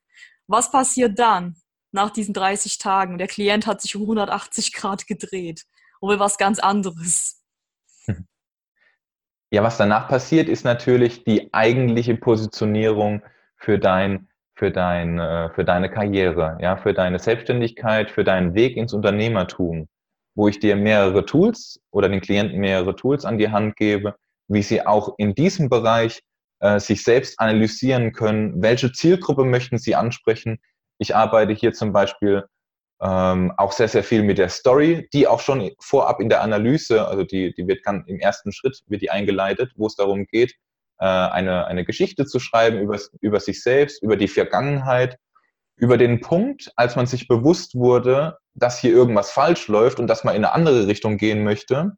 [0.48, 1.56] Was passiert dann
[1.94, 3.18] nach diesen 30 Tagen?
[3.18, 5.64] Der Klient hat sich um 180 Grad gedreht
[6.02, 7.41] und will was ganz anderes.
[9.54, 13.22] Ja, was danach passiert, ist natürlich die eigentliche Positionierung
[13.58, 18.78] für dein, für dein, äh, für deine Karriere, ja, für deine Selbstständigkeit, für deinen Weg
[18.78, 19.90] ins Unternehmertum,
[20.36, 24.16] wo ich dir mehrere Tools oder den Klienten mehrere Tools an die Hand gebe,
[24.48, 26.22] wie sie auch in diesem Bereich
[26.62, 30.60] äh, sich selbst analysieren können, welche Zielgruppe möchten sie ansprechen.
[30.98, 32.46] Ich arbeite hier zum Beispiel
[33.02, 37.08] ähm, auch sehr, sehr viel mit der Story, die auch schon vorab in der Analyse,
[37.08, 40.54] also die, die wird ganz im ersten Schritt wird die eingeleitet, wo es darum geht,
[41.00, 45.18] äh, eine, eine Geschichte zu schreiben über, über sich selbst, über die Vergangenheit,
[45.78, 50.24] über den Punkt, als man sich bewusst wurde, dass hier irgendwas falsch läuft und dass
[50.24, 51.94] man in eine andere Richtung gehen möchte,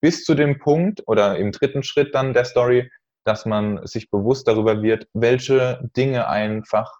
[0.00, 2.90] bis zu dem Punkt oder im dritten Schritt dann der Story,
[3.24, 6.90] dass man sich bewusst darüber wird, welche Dinge einfach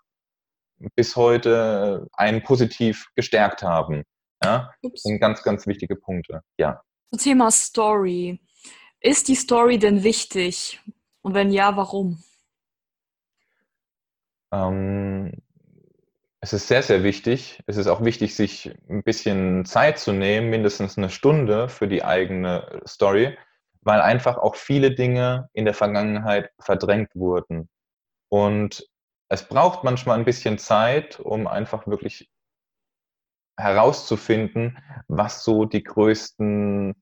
[0.95, 4.05] bis heute einen positiv gestärkt haben.
[4.43, 6.43] Ja, das sind ganz, ganz wichtige Punkte.
[6.59, 6.83] Ja.
[7.11, 8.41] Zum Thema Story.
[9.01, 10.81] Ist die Story denn wichtig?
[11.23, 12.23] Und wenn ja, warum?
[14.53, 15.33] Ähm,
[16.41, 17.63] es ist sehr, sehr wichtig.
[17.67, 22.05] Es ist auch wichtig, sich ein bisschen Zeit zu nehmen, mindestens eine Stunde für die
[22.05, 23.37] eigene Story,
[23.83, 27.69] weil einfach auch viele Dinge in der Vergangenheit verdrängt wurden.
[28.29, 28.89] Und
[29.29, 32.31] es braucht manchmal ein bisschen Zeit, um einfach wirklich
[33.59, 36.95] herauszufinden, was so die größten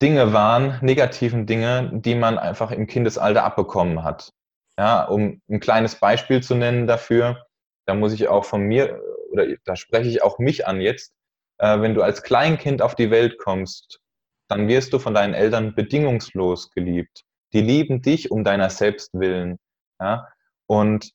[0.00, 4.32] Dinge waren, negativen Dinge, die man einfach im Kindesalter abbekommen hat.
[4.78, 7.46] Ja, um ein kleines Beispiel zu nennen dafür,
[7.86, 9.00] da muss ich auch von mir,
[9.32, 11.12] oder da spreche ich auch mich an jetzt,
[11.58, 14.00] äh, wenn du als Kleinkind auf die Welt kommst,
[14.48, 17.24] dann wirst du von deinen Eltern bedingungslos geliebt.
[17.52, 19.58] Die lieben dich um deiner selbst willen.
[20.00, 20.28] Ja?
[20.66, 21.12] Und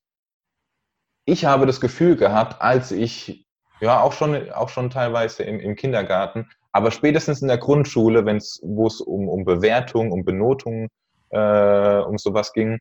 [1.25, 3.45] ich habe das Gefühl gehabt, als ich,
[3.79, 8.87] ja, auch schon, auch schon teilweise im, im Kindergarten, aber spätestens in der Grundschule, wo
[8.87, 10.89] es um, um Bewertung, um Benotung,
[11.29, 12.79] äh, um sowas ging,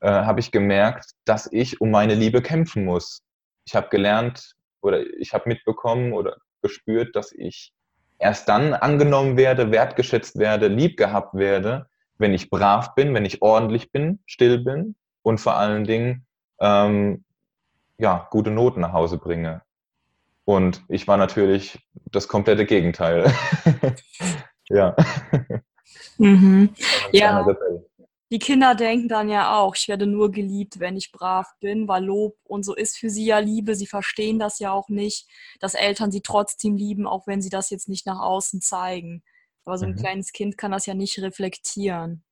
[0.00, 3.22] äh, habe ich gemerkt, dass ich um meine Liebe kämpfen muss.
[3.64, 7.72] Ich habe gelernt oder ich habe mitbekommen oder gespürt, dass ich
[8.18, 11.86] erst dann angenommen werde, wertgeschätzt werde, lieb gehabt werde,
[12.18, 16.26] wenn ich brav bin, wenn ich ordentlich bin, still bin und vor allen Dingen
[16.60, 17.24] ähm,
[18.00, 19.62] ja, gute Noten nach Hause bringe.
[20.44, 21.78] Und ich war natürlich
[22.10, 23.32] das komplette Gegenteil.
[24.68, 24.96] ja.
[26.18, 26.70] Mhm.
[27.12, 27.46] Ja.
[28.32, 32.04] Die Kinder denken dann ja auch, ich werde nur geliebt, wenn ich brav bin, weil
[32.04, 33.74] Lob und so ist für sie ja Liebe.
[33.74, 37.70] Sie verstehen das ja auch nicht, dass Eltern sie trotzdem lieben, auch wenn sie das
[37.70, 39.22] jetzt nicht nach außen zeigen.
[39.64, 39.96] Aber so ein mhm.
[39.96, 42.22] kleines Kind kann das ja nicht reflektieren.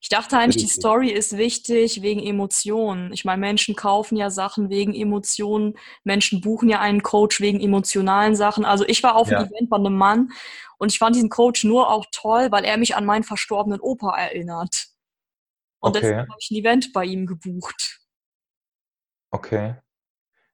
[0.00, 3.12] Ich dachte eigentlich, die Story ist wichtig wegen Emotionen.
[3.12, 5.76] Ich meine, Menschen kaufen ja Sachen wegen Emotionen.
[6.04, 8.64] Menschen buchen ja einen Coach wegen emotionalen Sachen.
[8.64, 9.38] Also ich war auf ja.
[9.38, 10.30] einem Event bei einem Mann
[10.78, 14.16] und ich fand diesen Coach nur auch toll, weil er mich an meinen verstorbenen Opa
[14.16, 14.86] erinnert.
[15.80, 16.00] Und okay.
[16.00, 17.98] deswegen habe ich ein Event bei ihm gebucht.
[19.30, 19.74] Okay.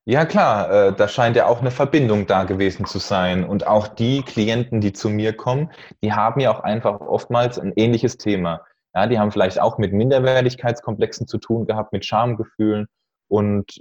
[0.06, 3.44] Ja klar, äh, da scheint ja auch eine Verbindung da gewesen zu sein.
[3.44, 5.70] Und auch die Klienten, die zu mir kommen,
[6.02, 8.64] die haben ja auch einfach oftmals ein ähnliches Thema.
[8.94, 12.86] Ja, die haben vielleicht auch mit Minderwertigkeitskomplexen zu tun gehabt, mit Schamgefühlen
[13.28, 13.80] und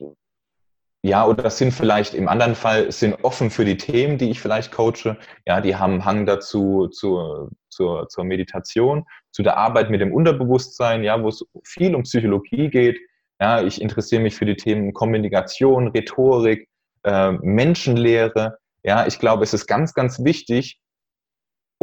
[1.05, 4.71] ja, oder sind vielleicht im anderen Fall sind offen für die Themen, die ich vielleicht
[4.71, 5.17] coache.
[5.45, 11.03] Ja, die haben Hang dazu zur, zur, zur Meditation, zu der Arbeit mit dem Unterbewusstsein,
[11.03, 12.97] ja, wo es viel um Psychologie geht.
[13.41, 16.69] Ja, ich interessiere mich für die Themen Kommunikation, Rhetorik,
[17.03, 18.59] äh, Menschenlehre.
[18.83, 20.79] Ja, ich glaube, es ist ganz, ganz wichtig,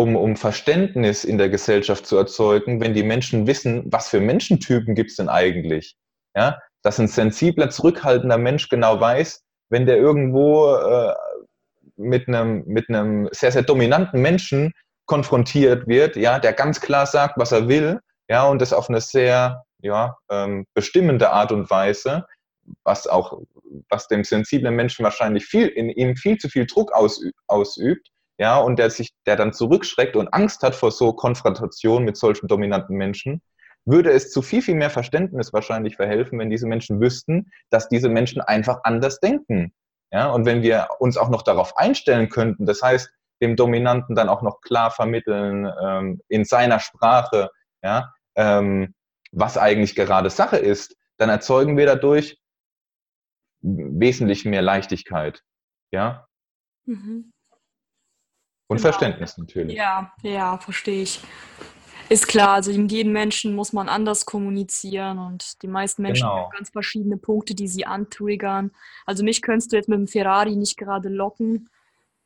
[0.01, 4.95] um, um Verständnis in der Gesellschaft zu erzeugen, wenn die Menschen wissen, was für Menschentypen
[4.95, 5.95] gibt es denn eigentlich?
[6.35, 11.15] Ja, dass ein sensibler, zurückhaltender Mensch genau weiß, wenn der irgendwo äh,
[11.97, 14.73] mit einem mit einem sehr sehr dominanten Menschen
[15.05, 19.03] konfrontiert wird, ja, der ganz klar sagt, was er will, ja, und das auf eine
[19.03, 22.25] sehr ja, ähm, bestimmende Art und Weise,
[22.85, 23.39] was auch
[23.91, 28.09] was dem sensiblen Menschen wahrscheinlich viel in ihm viel zu viel Druck ausübt, ausübt
[28.41, 32.49] ja, und der sich, der dann zurückschreckt und Angst hat vor so Konfrontation mit solchen
[32.49, 33.43] dominanten Menschen,
[33.85, 38.09] würde es zu viel, viel mehr Verständnis wahrscheinlich verhelfen, wenn diese Menschen wüssten, dass diese
[38.09, 39.75] Menschen einfach anders denken.
[40.11, 43.11] Ja, und wenn wir uns auch noch darauf einstellen könnten, das heißt,
[43.43, 47.51] dem Dominanten dann auch noch klar vermitteln ähm, in seiner Sprache,
[47.83, 48.95] ja, ähm,
[49.33, 52.41] was eigentlich gerade Sache ist, dann erzeugen wir dadurch
[53.61, 55.43] wesentlich mehr Leichtigkeit.
[55.93, 56.27] Ja.
[56.87, 57.33] Mhm.
[58.71, 58.89] Und genau.
[58.89, 59.77] Verständnis natürlich.
[59.77, 61.21] Ja, ja, verstehe ich.
[62.09, 66.45] Ist klar, also mit jedem Menschen muss man anders kommunizieren und die meisten Menschen genau.
[66.45, 68.71] haben ganz verschiedene Punkte, die sie antriggern.
[69.07, 71.69] Also mich könntest du jetzt mit dem Ferrari nicht gerade locken.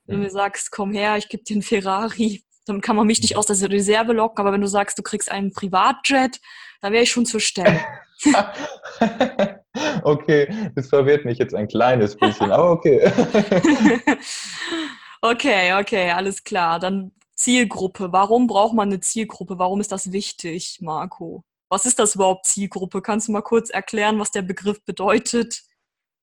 [0.04, 0.24] Wenn mhm.
[0.24, 3.38] du sagst, komm her, ich gebe dir einen Ferrari, dann kann man mich nicht mhm.
[3.38, 6.42] aus der Reserve locken, aber wenn du sagst, du kriegst einen Privatjet,
[6.82, 7.80] dann wäre ich schon zur Stelle.
[10.02, 13.00] okay, das verwirrt mich jetzt ein kleines bisschen, aber okay.
[15.30, 16.78] okay, okay, alles klar.
[16.78, 18.12] Dann Zielgruppe.
[18.12, 19.58] Warum braucht man eine Zielgruppe?
[19.58, 21.44] Warum ist das wichtig, Marco?
[21.68, 23.02] Was ist das überhaupt Zielgruppe?
[23.02, 25.62] Kannst du mal kurz erklären, was der Begriff bedeutet?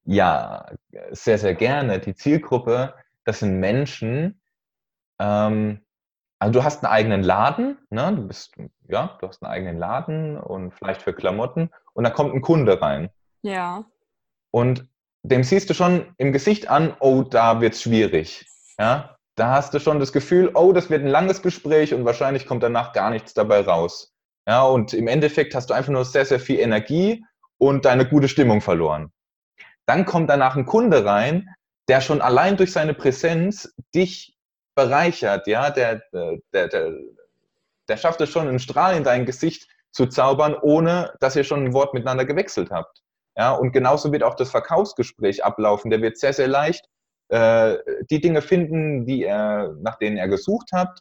[0.06, 0.66] Ja,
[1.12, 2.00] sehr, sehr gerne.
[2.00, 4.42] Die Zielgruppe, das sind Menschen,
[5.20, 5.82] ähm,
[6.40, 8.14] also du hast einen eigenen Laden, ne?
[8.16, 8.56] du bist,
[8.88, 12.82] ja, du hast einen eigenen Laden und vielleicht für Klamotten und da kommt ein Kunde
[12.82, 13.12] rein.
[13.44, 13.86] Ja.
[14.50, 14.88] Und
[15.22, 18.48] dem siehst du schon im Gesicht an, oh, da wird's schwierig.
[18.80, 22.46] Ja, da hast du schon das Gefühl, oh, das wird ein langes Gespräch und wahrscheinlich
[22.46, 24.14] kommt danach gar nichts dabei raus.
[24.48, 27.24] Ja, und im Endeffekt hast du einfach nur sehr, sehr viel Energie
[27.58, 29.12] und deine gute Stimmung verloren.
[29.86, 31.48] Dann kommt danach ein Kunde rein,
[31.88, 34.36] der schon allein durch seine Präsenz dich
[34.76, 36.02] bereichert, ja, der,
[36.54, 36.94] der, der,
[37.88, 41.66] der schafft es schon, einen Strahl in dein Gesicht zu zaubern, ohne dass ihr schon
[41.66, 43.02] ein Wort miteinander gewechselt habt.
[43.38, 45.90] Ja, und genauso wird auch das Verkaufsgespräch ablaufen.
[45.90, 46.86] Der wird sehr, sehr leicht
[47.32, 47.78] äh,
[48.10, 51.00] die Dinge finden, die er, nach denen er gesucht hat,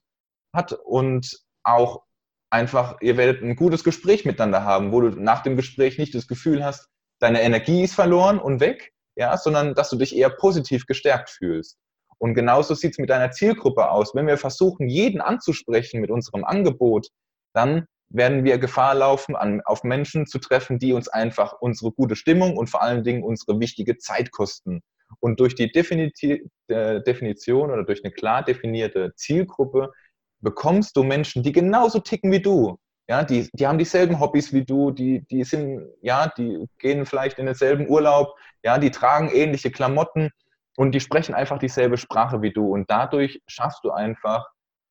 [0.55, 2.05] hat und auch
[2.51, 6.29] einfach, ihr werdet ein gutes Gespräch miteinander haben, wo du nach dem Gespräch nicht das
[6.29, 6.89] Gefühl hast,
[7.21, 11.79] deine Energie ist verloren und weg, ja, sondern dass du dich eher positiv gestärkt fühlst.
[12.19, 14.15] Und genauso sieht es mit deiner Zielgruppe aus.
[14.15, 17.09] Wenn wir versuchen, jeden anzusprechen mit unserem Angebot,
[17.55, 22.15] dann werden wir Gefahr laufen, an, auf Menschen zu treffen, die uns einfach unsere gute
[22.15, 24.83] Stimmung und vor allen Dingen unsere wichtige Zeit kosten.
[25.19, 29.93] Und durch die äh, Definition oder durch eine klar definierte Zielgruppe
[30.41, 32.79] bekommst du Menschen, die genauso ticken wie du.
[33.09, 37.41] Ja, die, die haben dieselben Hobbys wie du, die, die sind, ja, die gehen vielleicht
[37.41, 40.31] in denselben Urlaub, ja, die tragen ähnliche Klamotten
[40.77, 42.73] und die sprechen einfach dieselbe Sprache wie du.
[42.73, 44.47] Und dadurch schaffst du einfach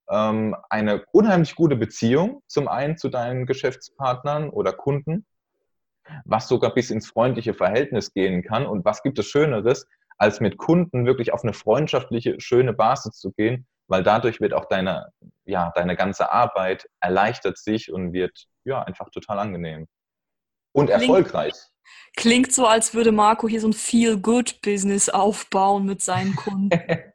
[0.09, 5.25] ähm, eine unheimlich gute Beziehung, zum einen zu deinen Geschäftspartnern oder Kunden,
[6.25, 8.65] was sogar bis ins freundliche Verhältnis gehen kann.
[8.65, 9.87] Und was gibt es Schöneres,
[10.19, 14.65] als mit Kunden wirklich auf eine freundschaftliche, schöne Basis zu gehen, weil dadurch wird auch
[14.65, 15.11] deine,
[15.45, 19.87] ja, deine ganze Arbeit erleichtert sich und wird ja einfach total angenehm.
[20.73, 21.55] Und klingt, erfolgreich.
[22.15, 26.69] Klingt so, als würde Marco hier so ein Feel-Good-Business aufbauen mit seinen Kunden.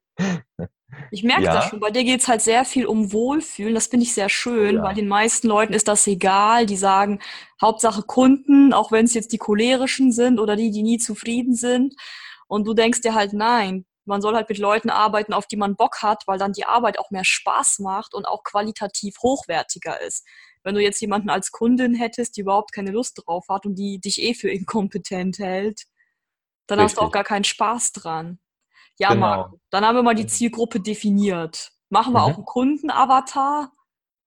[1.11, 1.55] Ich merke ja.
[1.55, 1.81] das schon.
[1.81, 3.75] Bei dir geht es halt sehr viel um Wohlfühlen.
[3.75, 4.77] Das finde ich sehr schön.
[4.77, 4.83] Ja.
[4.83, 6.67] Bei den meisten Leuten ist das egal.
[6.67, 7.21] Die sagen,
[7.61, 11.95] Hauptsache Kunden, auch wenn es jetzt die cholerischen sind oder die, die nie zufrieden sind.
[12.47, 15.77] Und du denkst dir halt, nein, man soll halt mit Leuten arbeiten, auf die man
[15.77, 20.27] Bock hat, weil dann die Arbeit auch mehr Spaß macht und auch qualitativ hochwertiger ist.
[20.63, 24.01] Wenn du jetzt jemanden als Kundin hättest, die überhaupt keine Lust drauf hat und die
[24.01, 25.83] dich eh für inkompetent hält,
[26.67, 26.97] dann Richtig.
[26.97, 28.39] hast du auch gar keinen Spaß dran.
[28.99, 29.21] Ja, genau.
[29.21, 31.73] Marco, dann haben wir mal die Zielgruppe definiert.
[31.91, 32.25] Machen wir mhm.
[32.25, 33.73] auch einen Kundenavatar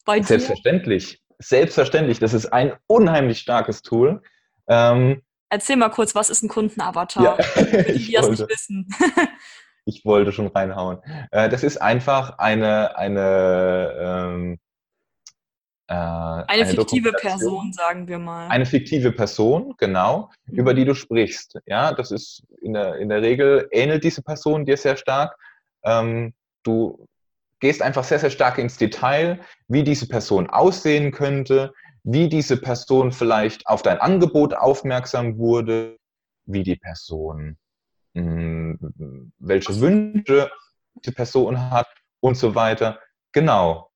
[0.05, 0.25] bei dir?
[0.25, 1.23] Selbstverständlich.
[1.39, 2.19] Selbstverständlich.
[2.19, 4.21] Das ist ein unheimlich starkes Tool.
[4.67, 7.23] Ähm, Erzähl mal kurz, was ist ein Kundenavatar?
[7.23, 7.37] Ja,
[7.87, 8.87] die, die das nicht wissen.
[9.85, 10.99] ich wollte schon reinhauen.
[11.31, 14.59] Äh, das ist einfach eine, eine, ähm,
[15.87, 18.49] äh, eine, eine fiktive Person, sagen wir mal.
[18.49, 20.59] Eine fiktive Person, genau, mhm.
[20.59, 21.59] über die du sprichst.
[21.65, 25.37] Ja, das ist in der, in der Regel ähnelt diese Person dir sehr stark.
[25.83, 26.33] Ähm,
[26.63, 27.07] du
[27.61, 31.73] gehst einfach sehr, sehr stark ins Detail, wie diese Person aussehen könnte,
[32.09, 35.97] wie diese Person vielleicht auf dein Angebot aufmerksam wurde,
[36.45, 37.57] wie die Person,
[38.13, 40.49] mh, hm, welche Wünsche
[41.03, 41.87] die Person hat
[42.21, 43.01] und so weiter.
[43.33, 43.91] Genau.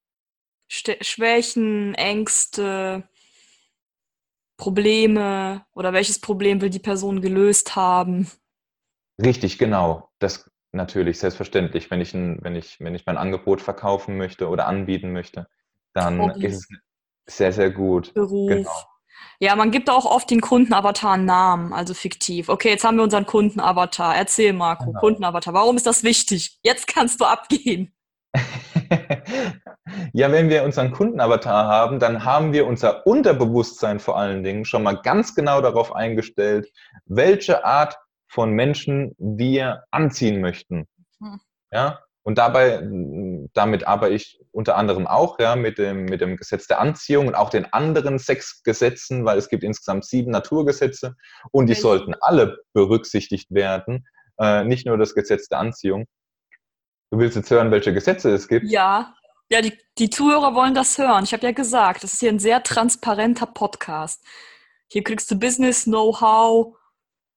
[0.68, 3.08] Schwächen, Ängste,
[4.58, 8.30] Probleme oder welches Problem will die Person gelöst haben?
[9.24, 10.10] Richtig, genau.
[10.20, 11.90] Das natürlich, selbstverständlich.
[11.90, 15.48] Wenn ich, ein, wenn ich, wenn ich mein Angebot verkaufen möchte oder anbieten möchte,
[15.94, 16.44] dann Hobbys.
[16.44, 16.78] ist es
[17.32, 18.14] sehr, sehr gut.
[18.14, 18.50] Beruf.
[18.50, 18.72] Genau.
[19.40, 22.48] Ja, man gibt auch oft den Kundenavatar einen Namen, also fiktiv.
[22.48, 24.16] Okay, jetzt haben wir unseren Kundenavatar.
[24.16, 25.00] Erzähl, Marco, genau.
[25.00, 25.56] Kundenavatar.
[25.56, 26.60] Warum ist das wichtig?
[26.62, 27.92] Jetzt kannst du abgehen.
[30.14, 34.84] ja, wenn wir unseren Kundenavatar haben, dann haben wir unser Unterbewusstsein vor allen Dingen schon
[34.84, 36.72] mal ganz genau darauf eingestellt,
[37.06, 40.88] welche Art von Menschen wir anziehen möchten.
[41.20, 41.40] Hm.
[41.72, 42.82] Ja, und dabei,
[43.54, 47.36] damit arbeite ich unter anderem auch ja, mit, dem, mit dem Gesetz der Anziehung und
[47.36, 51.16] auch den anderen sechs Gesetzen, weil es gibt insgesamt sieben Naturgesetze
[51.52, 54.08] und die sollten alle berücksichtigt werden,
[54.40, 56.06] äh, nicht nur das Gesetz der Anziehung.
[57.10, 58.70] Du willst jetzt hören, welche Gesetze es gibt?
[58.70, 59.16] Ja,
[59.50, 61.24] ja die, die Zuhörer wollen das hören.
[61.24, 64.24] Ich habe ja gesagt, das ist hier ein sehr transparenter Podcast.
[64.90, 66.76] Hier kriegst du Business, Know-how,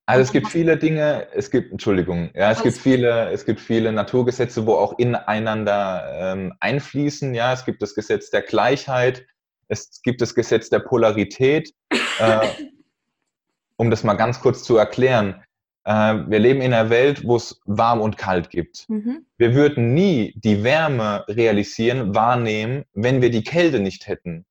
[0.07, 3.91] also es gibt viele Dinge, es gibt, Entschuldigung, ja, es gibt viele, es gibt viele
[3.91, 7.35] Naturgesetze, wo auch ineinander ähm, einfließen.
[7.35, 9.27] Ja, es gibt das Gesetz der Gleichheit,
[9.69, 11.73] es gibt das Gesetz der Polarität.
[12.19, 12.49] Äh,
[13.77, 15.43] um das mal ganz kurz zu erklären,
[15.85, 18.89] äh, wir leben in einer Welt, wo es warm und kalt gibt.
[18.89, 19.27] Mhm.
[19.37, 24.45] Wir würden nie die Wärme realisieren, wahrnehmen, wenn wir die Kälte nicht hätten.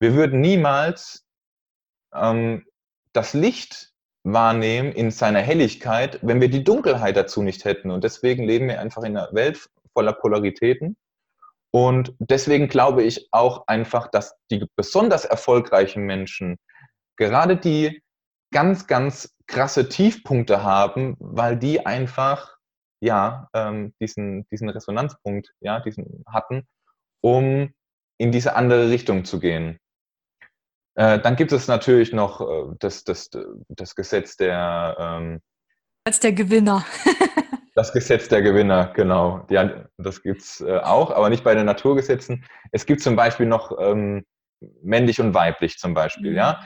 [0.00, 1.24] Wir würden niemals
[2.14, 2.64] ähm,
[3.12, 3.91] das Licht
[4.24, 7.90] wahrnehmen in seiner Helligkeit, wenn wir die Dunkelheit dazu nicht hätten.
[7.90, 10.96] Und deswegen leben wir einfach in einer Welt voller Polaritäten.
[11.70, 16.58] Und deswegen glaube ich auch einfach, dass die besonders erfolgreichen Menschen,
[17.16, 18.02] gerade die
[18.52, 22.56] ganz, ganz krasse Tiefpunkte haben, weil die einfach
[23.00, 26.66] ja ähm, diesen, diesen Resonanzpunkt ja, diesen hatten,
[27.22, 27.72] um
[28.18, 29.78] in diese andere Richtung zu gehen.
[30.94, 33.30] Äh, dann gibt es natürlich noch äh, das, das,
[33.68, 35.40] das Gesetz der ähm,
[36.04, 36.84] als der Gewinner.
[37.74, 39.46] das Gesetz der Gewinner, genau.
[39.50, 42.44] Ja, das gibt es äh, auch, aber nicht bei den Naturgesetzen.
[42.72, 44.24] Es gibt zum Beispiel noch ähm,
[44.82, 46.36] männlich und weiblich zum Beispiel, mhm.
[46.36, 46.60] ja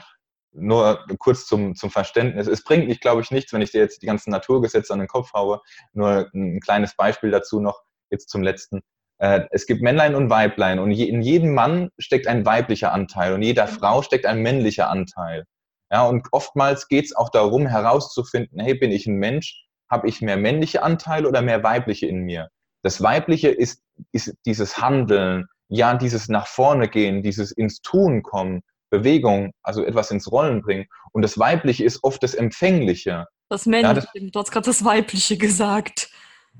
[0.56, 2.46] nur kurz zum, zum Verständnis.
[2.46, 5.08] Es bringt mich, glaube ich, nichts, wenn ich dir jetzt die ganzen Naturgesetze an den
[5.08, 5.60] Kopf haue.
[5.92, 8.80] Nur ein kleines Beispiel dazu noch, jetzt zum letzten.
[9.18, 13.42] Äh, es gibt Männlein und Weiblein und in jedem Mann steckt ein weiblicher Anteil und
[13.42, 15.44] jeder Frau steckt ein männlicher Anteil.
[15.90, 19.64] Ja, und oftmals geht es auch darum, herauszufinden, hey, bin ich ein Mensch?
[19.88, 22.48] Habe ich mehr männliche Anteile oder mehr weibliche in mir?
[22.82, 28.62] Das Weibliche ist, ist dieses Handeln, ja, dieses nach vorne gehen, dieses ins Tun kommen,
[28.90, 30.86] Bewegung, also etwas ins Rollen bringen.
[31.12, 33.26] Und das Weibliche ist oft das Empfängliche.
[33.48, 36.10] Das Männliche, ja, das, du hast gerade das Weibliche gesagt.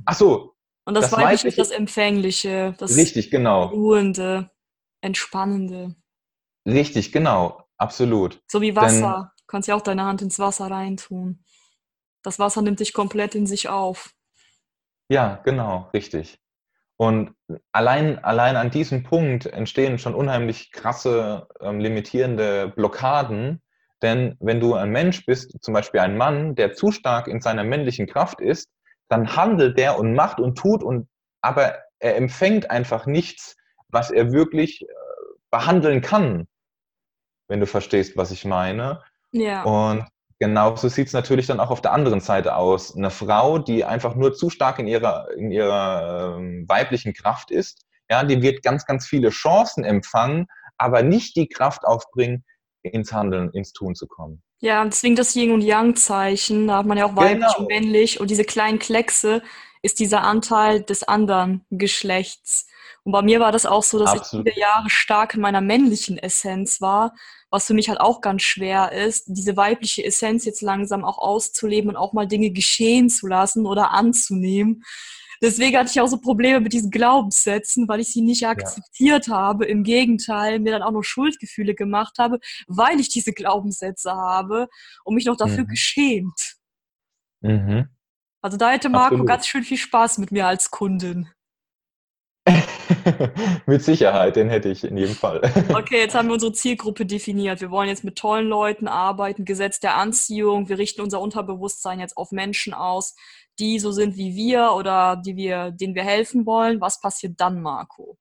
[0.05, 0.56] Ach so.
[0.87, 3.67] Und das, das Weibliche, Weibliche ist das Empfängliche, das richtig, genau.
[3.67, 4.51] Ruhende,
[5.01, 5.97] Entspannende.
[6.65, 8.41] Richtig, genau, absolut.
[8.47, 9.31] So wie Wasser.
[9.31, 11.45] Denn, du kannst ja auch deine Hand ins Wasser reintun.
[12.23, 14.15] Das Wasser nimmt dich komplett in sich auf.
[15.09, 16.39] Ja, genau, richtig.
[16.97, 17.35] Und
[17.73, 23.61] allein, allein an diesem Punkt entstehen schon unheimlich krasse, ähm, limitierende Blockaden.
[24.03, 27.65] Denn wenn du ein Mensch bist, zum Beispiel ein Mann, der zu stark in seiner
[27.65, 28.71] männlichen Kraft ist,
[29.09, 31.09] dann handelt der und macht und tut und
[31.41, 33.57] aber er empfängt einfach nichts,
[33.89, 34.87] was er wirklich äh,
[35.51, 36.47] behandeln kann,
[37.49, 39.03] wenn du verstehst, was ich meine.
[39.33, 39.63] Ja.
[39.63, 40.07] Und
[40.39, 42.95] Genauso sieht es natürlich dann auch auf der anderen Seite aus.
[42.95, 47.87] Eine Frau, die einfach nur zu stark in ihrer, in ihrer ähm, weiblichen Kraft ist,
[48.11, 50.47] ja, die wird ganz, ganz viele Chancen empfangen,
[50.77, 52.45] aber nicht die Kraft aufbringen,
[52.83, 54.43] ins Handeln, ins Tun zu kommen.
[54.61, 57.59] Ja, deswegen das Yin- und Yang-Zeichen, da hat man ja auch weiblich genau.
[57.59, 59.43] und männlich und diese kleinen Kleckse
[59.83, 62.67] ist dieser Anteil des anderen Geschlechts.
[63.05, 64.47] Und bei mir war das auch so, dass Absolut.
[64.47, 67.15] ich viele Jahre stark in meiner männlichen Essenz war,
[67.51, 71.91] was für mich halt auch ganz schwer ist, diese weibliche Essenz jetzt langsam auch auszuleben
[71.91, 74.83] und auch mal Dinge geschehen zu lassen oder anzunehmen.
[75.43, 79.35] Deswegen hatte ich auch so Probleme mit diesen Glaubenssätzen, weil ich sie nicht akzeptiert ja.
[79.35, 79.67] habe.
[79.67, 84.69] Im Gegenteil, mir dann auch noch Schuldgefühle gemacht habe, weil ich diese Glaubenssätze habe
[85.05, 85.69] und mich noch dafür mhm.
[85.69, 86.57] geschämt.
[87.41, 87.89] Mhm.
[88.43, 89.27] Also da hätte Marco Absolut.
[89.27, 91.29] ganz schön viel Spaß mit mir als Kundin.
[93.67, 95.41] mit Sicherheit, den hätte ich in jedem Fall.
[95.75, 97.61] okay, jetzt haben wir unsere Zielgruppe definiert.
[97.61, 100.69] Wir wollen jetzt mit tollen Leuten arbeiten, Gesetz der Anziehung.
[100.69, 103.17] Wir richten unser Unterbewusstsein jetzt auf Menschen aus,
[103.59, 106.81] die so sind wie wir oder die wir, denen wir helfen wollen.
[106.81, 108.17] Was passiert dann, Marco?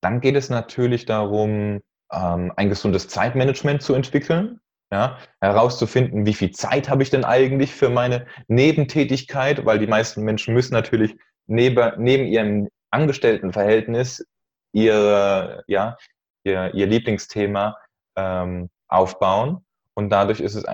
[0.00, 1.80] Dann geht es natürlich darum,
[2.12, 4.60] ähm, ein gesundes Zeitmanagement zu entwickeln.
[4.92, 10.22] Ja, herauszufinden, wie viel Zeit habe ich denn eigentlich für meine Nebentätigkeit, weil die meisten
[10.22, 14.24] Menschen müssen natürlich neben, neben ihrem Angestelltenverhältnis
[14.72, 15.96] ihre, ja,
[16.44, 17.76] ihr, ihr Lieblingsthema
[18.16, 19.63] ähm, aufbauen.
[19.94, 20.64] Und dadurch ist es,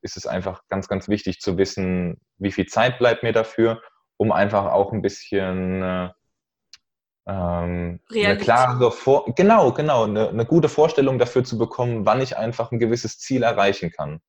[0.00, 3.82] ist es einfach ganz, ganz wichtig zu wissen, wie viel Zeit bleibt mir dafür,
[4.16, 6.08] um einfach auch ein bisschen äh,
[7.26, 12.36] ähm, eine klare Vor genau, genau, eine, eine gute Vorstellung dafür zu bekommen, wann ich
[12.36, 14.20] einfach ein gewisses Ziel erreichen kann.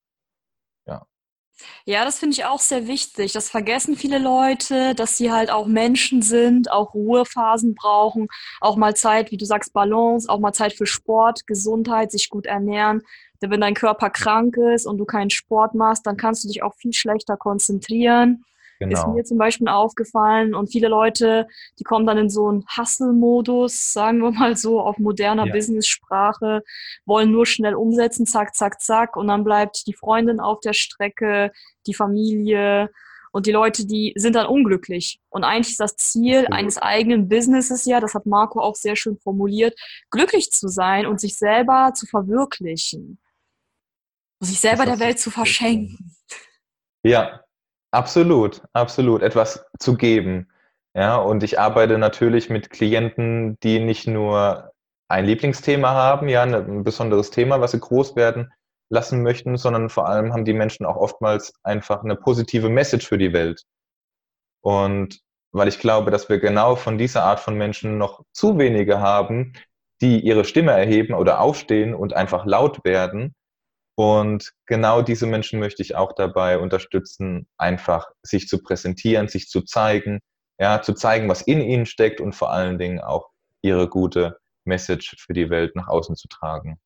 [1.86, 3.32] Ja, das finde ich auch sehr wichtig.
[3.34, 8.28] Das vergessen viele Leute, dass sie halt auch Menschen sind, auch Ruhephasen brauchen,
[8.60, 12.46] auch mal Zeit, wie du sagst, Balance, auch mal Zeit für Sport, Gesundheit, sich gut
[12.46, 13.04] ernähren.
[13.46, 16.64] Denn wenn dein Körper krank ist und du keinen Sport machst, dann kannst du dich
[16.64, 18.44] auch viel schlechter konzentrieren.
[18.80, 19.00] Genau.
[19.00, 20.56] Ist mir zum Beispiel aufgefallen.
[20.56, 21.48] Und viele Leute,
[21.80, 25.54] die kommen dann in so einen Hustle-Modus, sagen wir mal so, auf moderner ja.
[25.54, 26.64] Business-Sprache,
[27.06, 29.16] wollen nur schnell umsetzen, zack, zack, zack.
[29.16, 31.52] Und dann bleibt die Freundin auf der Strecke,
[31.86, 32.90] die Familie.
[33.32, 35.20] Und die Leute, die sind dann unglücklich.
[35.30, 36.54] Und eigentlich ist das Ziel mhm.
[36.54, 39.80] eines eigenen Businesses ja, das hat Marco auch sehr schön formuliert,
[40.10, 43.20] glücklich zu sein und sich selber zu verwirklichen.
[44.46, 46.16] Sich selber der Welt zu verschenken.
[47.04, 47.46] Ja,
[47.96, 49.22] Absolut, absolut.
[49.22, 50.50] Etwas zu geben.
[50.94, 54.74] Ja, und ich arbeite natürlich mit Klienten, die nicht nur
[55.08, 58.52] ein Lieblingsthema haben, ja, ein besonderes Thema, was sie groß werden
[58.90, 63.18] lassen möchten, sondern vor allem haben die Menschen auch oftmals einfach eine positive Message für
[63.18, 63.64] die Welt.
[64.62, 65.22] Und
[65.54, 69.54] weil ich glaube, dass wir genau von dieser Art von Menschen noch zu wenige haben,
[70.02, 73.36] die ihre Stimme erheben oder aufstehen und einfach laut werden.
[73.96, 79.62] Und genau diese Menschen möchte ich auch dabei unterstützen, einfach sich zu präsentieren, sich zu
[79.62, 80.20] zeigen,
[80.60, 83.30] ja, zu zeigen, was in ihnen steckt und vor allen Dingen auch
[83.62, 86.78] ihre gute Message für die Welt nach außen zu tragen.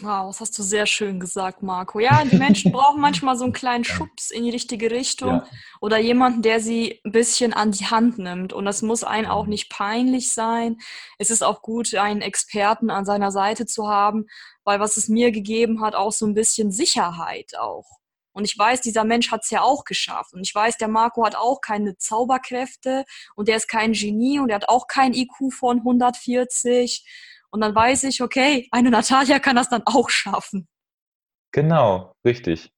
[0.00, 1.98] Wow, das hast du sehr schön gesagt, Marco.
[1.98, 5.46] Ja, die Menschen brauchen manchmal so einen kleinen Schubs in die richtige Richtung ja.
[5.80, 8.52] oder jemanden, der sie ein bisschen an die Hand nimmt.
[8.52, 9.50] Und das muss einem auch mhm.
[9.50, 10.78] nicht peinlich sein.
[11.18, 14.26] Es ist auch gut, einen Experten an seiner Seite zu haben,
[14.62, 17.98] weil was es mir gegeben hat, auch so ein bisschen Sicherheit auch.
[18.32, 20.32] Und ich weiß, dieser Mensch hat es ja auch geschafft.
[20.32, 24.50] Und ich weiß, der Marco hat auch keine Zauberkräfte und der ist kein Genie und
[24.50, 27.04] er hat auch kein IQ von 140
[27.50, 30.68] und dann weiß ich, okay, eine Natalia kann das dann auch schaffen.
[31.52, 32.70] Genau, richtig.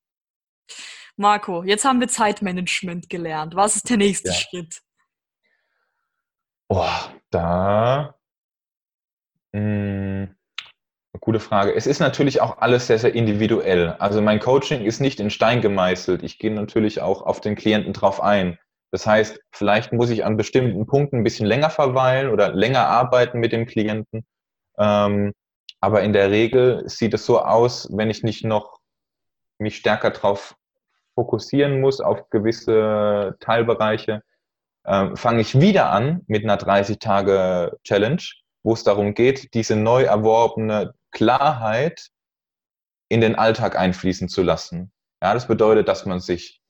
[1.16, 3.54] Marco, jetzt haben wir Zeitmanagement gelernt.
[3.54, 4.34] Was ist der nächste ja.
[4.34, 4.80] Schritt?
[6.68, 6.86] Oh,
[7.30, 8.14] da.
[9.52, 10.36] Mh, hm,
[11.20, 11.74] gute Frage.
[11.74, 13.96] Es ist natürlich auch alles sehr, sehr individuell.
[13.98, 16.22] Also mein Coaching ist nicht in Stein gemeißelt.
[16.22, 18.58] Ich gehe natürlich auch auf den Klienten drauf ein.
[18.92, 23.40] Das heißt, vielleicht muss ich an bestimmten Punkten ein bisschen länger verweilen oder länger arbeiten
[23.40, 24.24] mit dem Klienten
[24.80, 25.32] ähm,
[25.80, 28.80] aber in der Regel sieht es so aus, wenn ich nicht noch
[29.58, 30.56] mich stärker darauf
[31.14, 34.22] fokussieren muss, auf gewisse Teilbereiche,
[34.84, 38.22] äh, fange ich wieder an mit einer 30-Tage-Challenge,
[38.62, 42.08] wo es darum geht, diese neu erworbene Klarheit
[43.08, 44.92] in den Alltag einfließen zu lassen.
[45.22, 46.60] Ja, das bedeutet, dass man sich,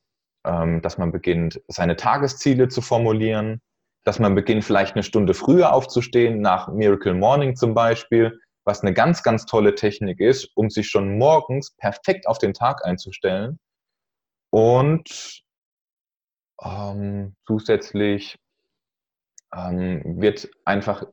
[0.45, 3.61] ähm, dass man beginnt, seine Tagesziele zu formulieren,
[4.05, 8.95] dass man beginnt, vielleicht eine Stunde früher aufzustehen, nach Miracle Morning zum Beispiel, was eine
[8.95, 13.59] ganz, ganz tolle Technik ist, um sich schon morgens perfekt auf den Tag einzustellen.
[14.51, 15.43] Und
[16.63, 18.39] ähm, zusätzlich
[19.55, 21.05] ähm, wird einfach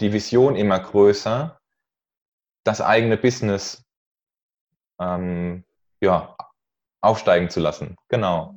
[0.00, 1.58] die Vision immer größer,
[2.64, 3.84] das eigene Business
[5.00, 5.64] ähm,
[6.00, 6.36] ja,
[7.00, 7.96] aufsteigen zu lassen.
[8.08, 8.54] Genau.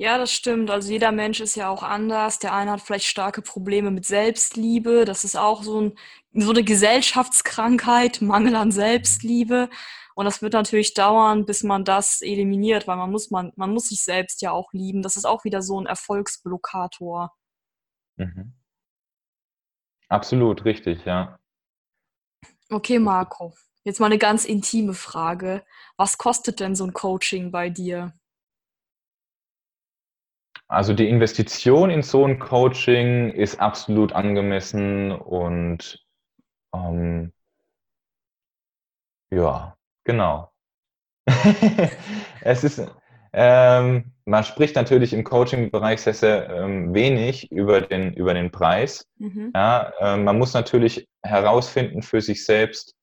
[0.00, 0.70] Ja, das stimmt.
[0.70, 2.38] Also jeder Mensch ist ja auch anders.
[2.38, 5.04] Der eine hat vielleicht starke Probleme mit Selbstliebe.
[5.04, 5.98] Das ist auch so, ein,
[6.32, 9.68] so eine Gesellschaftskrankheit, Mangel an Selbstliebe.
[10.14, 13.88] Und das wird natürlich dauern, bis man das eliminiert, weil man muss, man, man muss
[13.88, 15.02] sich selbst ja auch lieben.
[15.02, 17.34] Das ist auch wieder so ein Erfolgsblockator.
[18.16, 18.52] Mhm.
[20.08, 21.40] Absolut, richtig, ja.
[22.70, 23.52] Okay, Marco.
[23.82, 25.64] Jetzt mal eine ganz intime Frage.
[25.96, 28.12] Was kostet denn so ein Coaching bei dir?
[30.68, 36.04] Also die Investition in so ein Coaching ist absolut angemessen und
[36.74, 37.32] ähm,
[39.30, 40.52] ja, genau.
[42.42, 42.86] es ist,
[43.32, 49.06] ähm, man spricht natürlich im Coaching-Bereich sehr, sehr ähm, wenig über den, über den Preis.
[49.16, 49.52] Mhm.
[49.54, 52.94] Ja, äh, man muss natürlich herausfinden für sich selbst,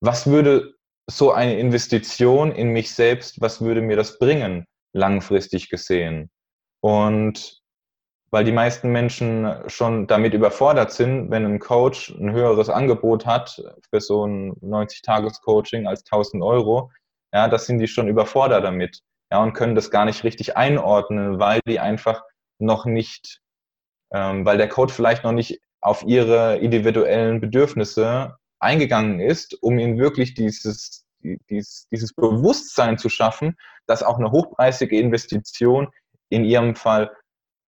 [0.00, 0.74] was würde
[1.10, 6.30] so eine Investition in mich selbst, was würde mir das bringen, langfristig gesehen?
[6.80, 7.62] Und
[8.30, 13.62] weil die meisten Menschen schon damit überfordert sind, wenn ein Coach ein höheres Angebot hat
[13.90, 16.90] für so ein 90-Tages-Coaching als 1000 Euro,
[17.32, 19.00] ja, das sind die schon überfordert damit,
[19.30, 22.22] ja, und können das gar nicht richtig einordnen, weil die einfach
[22.58, 23.40] noch nicht,
[24.12, 29.98] ähm, weil der Coach vielleicht noch nicht auf ihre individuellen Bedürfnisse eingegangen ist, um ihnen
[29.98, 33.56] wirklich dieses, dieses, dieses Bewusstsein zu schaffen,
[33.86, 35.88] dass auch eine hochpreisige Investition
[36.28, 37.10] in Ihrem Fall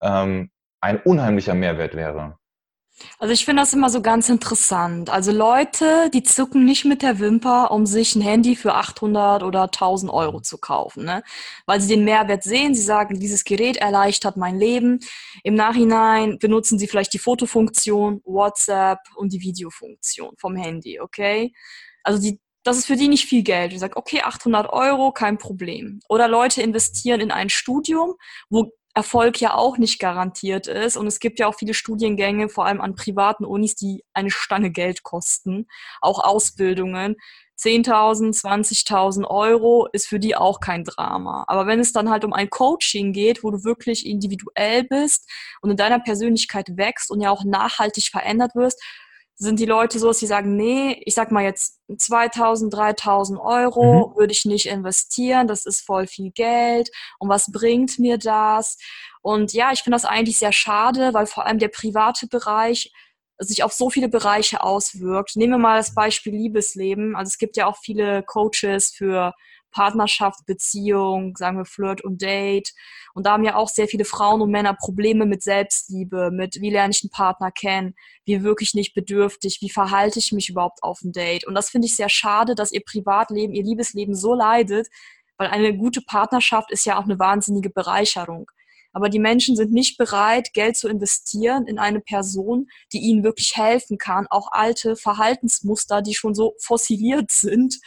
[0.02, 0.50] ähm,
[0.80, 2.38] ein unheimlicher Mehrwert wäre?
[3.18, 5.10] Also ich finde das immer so ganz interessant.
[5.10, 9.64] Also Leute, die zucken nicht mit der Wimper, um sich ein Handy für 800 oder
[9.64, 11.22] 1000 Euro zu kaufen, ne?
[11.66, 12.74] weil sie den Mehrwert sehen.
[12.74, 15.00] Sie sagen, dieses Gerät erleichtert mein Leben.
[15.44, 21.52] Im Nachhinein benutzen sie vielleicht die Fotofunktion, WhatsApp und die Videofunktion vom Handy, okay?
[22.02, 23.72] Also die, das ist für die nicht viel Geld.
[23.72, 26.00] Ich sage, okay, 800 Euro, kein Problem.
[26.08, 28.14] Oder Leute investieren in ein Studium,
[28.48, 30.96] wo Erfolg ja auch nicht garantiert ist.
[30.96, 34.70] Und es gibt ja auch viele Studiengänge, vor allem an privaten Unis, die eine Stange
[34.70, 35.66] Geld kosten.
[36.00, 37.16] Auch Ausbildungen.
[37.58, 41.44] 10.000, 20.000 Euro ist für die auch kein Drama.
[41.46, 45.30] Aber wenn es dann halt um ein Coaching geht, wo du wirklich individuell bist
[45.60, 48.82] und in deiner Persönlichkeit wächst und ja auch nachhaltig verändert wirst,
[49.40, 54.10] sind die Leute so, dass sie sagen, nee, ich sag mal jetzt 2000, 3000 Euro
[54.10, 54.18] mhm.
[54.18, 58.76] würde ich nicht investieren, das ist voll viel Geld und was bringt mir das?
[59.22, 62.92] Und ja, ich finde das eigentlich sehr schade, weil vor allem der private Bereich
[63.38, 65.36] sich auf so viele Bereiche auswirkt.
[65.36, 67.16] Nehmen wir mal das Beispiel Liebesleben.
[67.16, 69.32] Also es gibt ja auch viele Coaches für
[69.70, 72.72] Partnerschaft, Beziehung, sagen wir Flirt und Date.
[73.14, 76.70] Und da haben ja auch sehr viele Frauen und Männer Probleme mit Selbstliebe, mit wie
[76.70, 77.94] lerne ich einen Partner kennen,
[78.24, 81.46] wie wirklich nicht bedürftig, wie verhalte ich mich überhaupt auf ein Date.
[81.46, 84.88] Und das finde ich sehr schade, dass ihr Privatleben, ihr Liebesleben so leidet,
[85.38, 88.50] weil eine gute Partnerschaft ist ja auch eine wahnsinnige Bereicherung.
[88.92, 93.56] Aber die Menschen sind nicht bereit, Geld zu investieren in eine Person, die ihnen wirklich
[93.56, 97.78] helfen kann, auch alte Verhaltensmuster, die schon so fossiliert sind,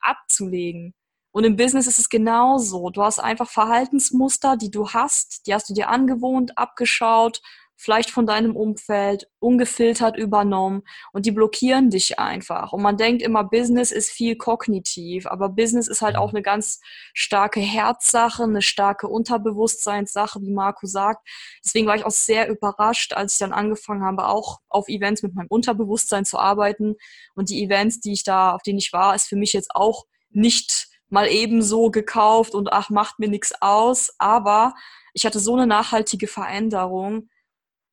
[0.00, 0.94] abzulegen.
[1.32, 2.90] Und im Business ist es genauso.
[2.90, 7.40] Du hast einfach Verhaltensmuster, die du hast, die hast du dir angewohnt, abgeschaut,
[7.82, 12.72] vielleicht von deinem Umfeld, ungefiltert übernommen und die blockieren dich einfach.
[12.72, 16.80] Und man denkt immer, Business ist viel kognitiv, aber Business ist halt auch eine ganz
[17.12, 21.26] starke Herzsache, eine starke Unterbewusstseinssache, wie Marco sagt.
[21.64, 25.34] Deswegen war ich auch sehr überrascht, als ich dann angefangen habe, auch auf Events mit
[25.34, 26.94] meinem Unterbewusstsein zu arbeiten.
[27.34, 30.04] Und die Events, die ich da, auf denen ich war, ist für mich jetzt auch
[30.30, 34.14] nicht mal ebenso gekauft und ach, macht mir nichts aus.
[34.18, 34.74] Aber
[35.12, 37.28] ich hatte so eine nachhaltige Veränderung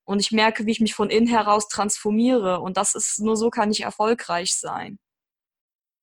[0.06, 2.62] und ich merke, wie ich mich von innen heraus transformiere.
[2.62, 4.98] Und das ist, nur so kann ich erfolgreich sein.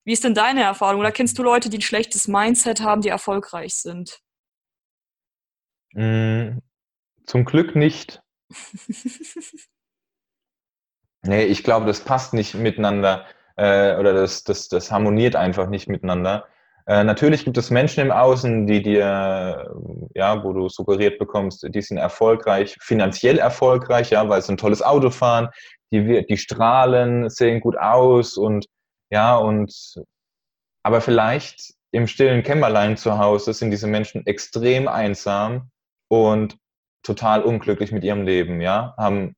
[0.05, 0.99] Wie ist denn deine Erfahrung?
[0.99, 4.21] Oder kennst du Leute, die ein schlechtes Mindset haben, die erfolgreich sind?
[5.93, 6.59] Mm,
[7.25, 8.21] zum Glück nicht.
[11.23, 13.25] nee, ich glaube, das passt nicht miteinander
[13.57, 16.47] äh, oder das, das, das harmoniert einfach nicht miteinander.
[16.87, 19.69] Äh, natürlich gibt es Menschen im Außen, die dir,
[20.15, 24.81] ja, wo du suggeriert bekommst, die sind erfolgreich, finanziell erfolgreich, ja, weil sie ein tolles
[24.81, 25.49] Auto fahren,
[25.91, 28.65] die, die strahlen, sehen gut aus und
[29.09, 29.73] ja, und
[30.83, 35.69] aber vielleicht im stillen Kämmerlein zu Hause sind diese Menschen extrem einsam
[36.09, 36.57] und
[37.03, 39.35] total unglücklich mit ihrem Leben, ja, haben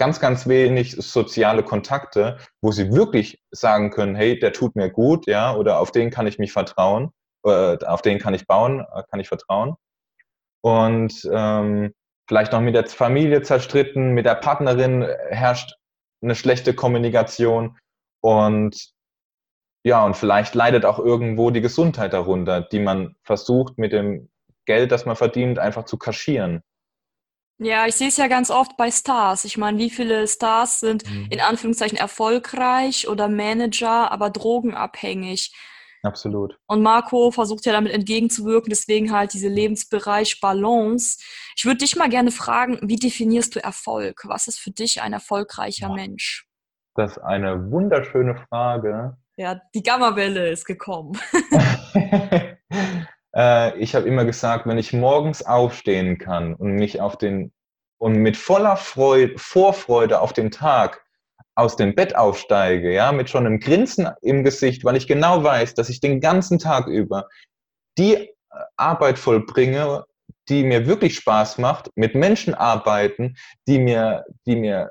[0.00, 5.26] ganz, ganz wenig soziale Kontakte, wo sie wirklich sagen können, hey, der tut mir gut,
[5.26, 7.10] ja, oder auf den kann ich mich vertrauen,
[7.44, 9.74] äh, auf den kann ich bauen, äh, kann ich vertrauen.
[10.62, 11.92] Und ähm,
[12.26, 15.74] vielleicht noch mit der Familie zerstritten, mit der Partnerin herrscht
[16.22, 17.76] eine schlechte Kommunikation
[18.22, 18.92] und
[19.84, 24.30] ja, und vielleicht leidet auch irgendwo die Gesundheit darunter, die man versucht mit dem
[24.64, 26.62] Geld, das man verdient, einfach zu kaschieren.
[27.62, 29.44] Ja, ich sehe es ja ganz oft bei Stars.
[29.44, 31.26] Ich meine, wie viele Stars sind mhm.
[31.28, 35.54] in Anführungszeichen erfolgreich oder Manager, aber drogenabhängig?
[36.02, 36.58] Absolut.
[36.66, 41.18] Und Marco versucht ja damit entgegenzuwirken, deswegen halt diese Lebensbereich Balance.
[41.54, 44.22] Ich würde dich mal gerne fragen, wie definierst du Erfolg?
[44.24, 45.94] Was ist für dich ein erfolgreicher ja.
[45.94, 46.46] Mensch?
[46.94, 49.18] Das ist eine wunderschöne Frage.
[49.36, 51.12] Ja, die Gammawelle ist gekommen.
[53.34, 57.52] Äh, ich habe immer gesagt, wenn ich morgens aufstehen kann und mich auf den
[57.98, 61.04] und mit voller Freude, Vorfreude auf den Tag
[61.54, 65.74] aus dem Bett aufsteige, ja, mit schon einem Grinsen im Gesicht, weil ich genau weiß,
[65.74, 67.28] dass ich den ganzen Tag über
[67.98, 68.30] die äh,
[68.76, 70.04] Arbeit vollbringe,
[70.48, 73.36] die mir wirklich Spaß macht, mit Menschen arbeiten,
[73.68, 74.90] die mir, die mir,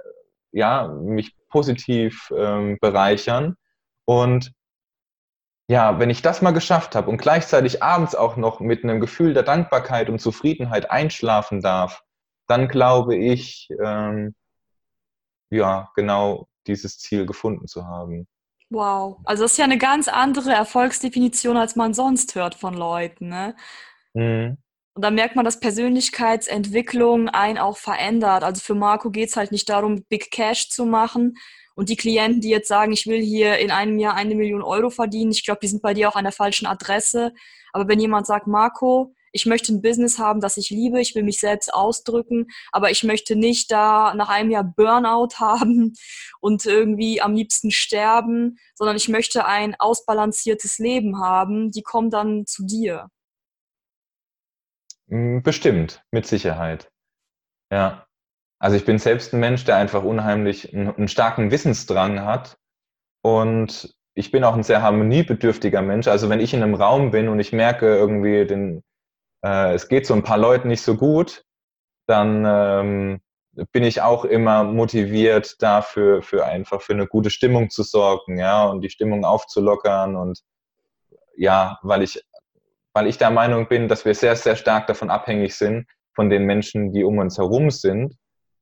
[0.52, 3.56] ja, mich positiv ähm, bereichern.
[4.06, 4.52] Und
[5.70, 9.36] ja, wenn ich das mal geschafft habe und gleichzeitig abends auch noch mit einem Gefühl
[9.36, 12.02] der Dankbarkeit und Zufriedenheit einschlafen darf,
[12.48, 14.34] dann glaube ich, ähm,
[15.52, 18.28] ja, genau dieses Ziel gefunden zu haben.
[18.72, 23.30] Wow, also das ist ja eine ganz andere Erfolgsdefinition, als man sonst hört von Leuten.
[23.30, 23.56] Ne?
[24.16, 24.58] Mhm.
[24.96, 28.44] Und da merkt man, dass Persönlichkeitsentwicklung einen auch verändert.
[28.44, 31.36] Also für Marco geht es halt nicht darum, Big Cash zu machen,
[31.80, 34.90] und die Klienten, die jetzt sagen, ich will hier in einem Jahr eine Million Euro
[34.90, 37.34] verdienen, ich glaube, die sind bei dir auch an der falschen Adresse.
[37.72, 41.24] Aber wenn jemand sagt, Marco, ich möchte ein Business haben, das ich liebe, ich will
[41.24, 45.94] mich selbst ausdrücken, aber ich möchte nicht da nach einem Jahr Burnout haben
[46.42, 52.46] und irgendwie am liebsten sterben, sondern ich möchte ein ausbalanciertes Leben haben, die kommen dann
[52.46, 53.08] zu dir.
[55.08, 56.92] Mm, bestimmt, mit Sicherheit.
[57.72, 58.09] Ja.
[58.60, 62.58] Also ich bin selbst ein Mensch, der einfach unheimlich einen, einen starken Wissensdrang hat.
[63.22, 66.08] Und ich bin auch ein sehr harmoniebedürftiger Mensch.
[66.08, 68.84] Also wenn ich in einem Raum bin und ich merke irgendwie, den,
[69.44, 71.46] äh, es geht so ein paar Leuten nicht so gut,
[72.06, 73.22] dann ähm,
[73.72, 78.66] bin ich auch immer motiviert dafür, für einfach für eine gute Stimmung zu sorgen, ja,
[78.66, 80.40] und die Stimmung aufzulockern und
[81.36, 82.22] ja, weil ich,
[82.94, 86.46] weil ich der Meinung bin, dass wir sehr, sehr stark davon abhängig sind, von den
[86.46, 88.16] Menschen, die um uns herum sind.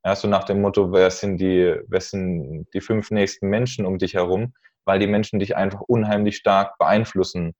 [0.04, 3.98] Ja, so nach dem Motto, wer sind die, wer sind die fünf nächsten Menschen um
[3.98, 7.54] dich herum, weil die Menschen dich einfach unheimlich stark beeinflussen.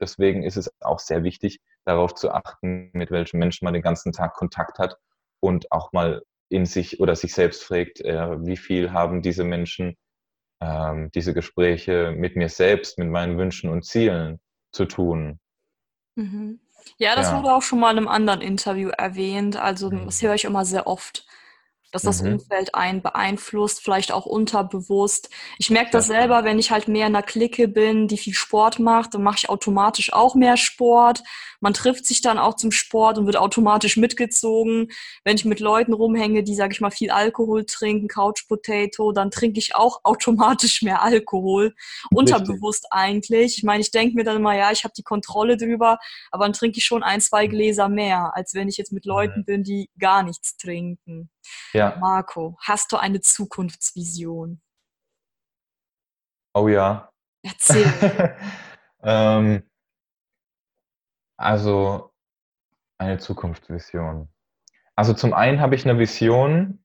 [0.00, 4.12] Deswegen ist es auch sehr wichtig, darauf zu achten, mit welchen Menschen man den ganzen
[4.12, 4.96] Tag Kontakt hat
[5.40, 9.96] und auch mal in sich oder sich selbst fragt, äh, wie viel haben diese Menschen
[10.60, 14.40] ähm, diese Gespräche mit mir selbst, mit meinen Wünschen und Zielen
[14.72, 15.40] zu tun.
[16.16, 16.60] Mhm.
[16.96, 17.38] Ja, das ja.
[17.38, 19.56] wurde auch schon mal in einem anderen Interview erwähnt.
[19.56, 21.26] Also das höre ich immer sehr oft
[21.92, 22.34] dass das mhm.
[22.34, 25.30] Umfeld einen beeinflusst, vielleicht auch unterbewusst.
[25.58, 28.78] Ich merke das selber, wenn ich halt mehr in einer Clique bin, die viel Sport
[28.78, 31.22] macht, dann mache ich automatisch auch mehr Sport.
[31.60, 34.88] Man trifft sich dann auch zum Sport und wird automatisch mitgezogen.
[35.24, 39.30] Wenn ich mit Leuten rumhänge, die, sage ich mal, viel Alkohol trinken, Couch Potato, dann
[39.30, 41.74] trinke ich auch automatisch mehr Alkohol.
[42.10, 43.58] Unterbewusst eigentlich.
[43.58, 45.98] Ich meine, ich denke mir dann immer, ja, ich habe die Kontrolle drüber,
[46.30, 49.44] aber dann trinke ich schon ein, zwei Gläser mehr, als wenn ich jetzt mit Leuten
[49.44, 51.30] bin, die gar nichts trinken.
[51.72, 51.96] Ja.
[52.00, 54.60] Marco, hast du eine Zukunftsvision?
[56.54, 57.10] Oh ja.
[57.42, 58.36] Erzähl.
[59.02, 59.62] ähm,
[61.36, 62.12] also
[62.98, 64.28] eine Zukunftsvision.
[64.94, 66.84] Also zum einen habe ich eine Vision,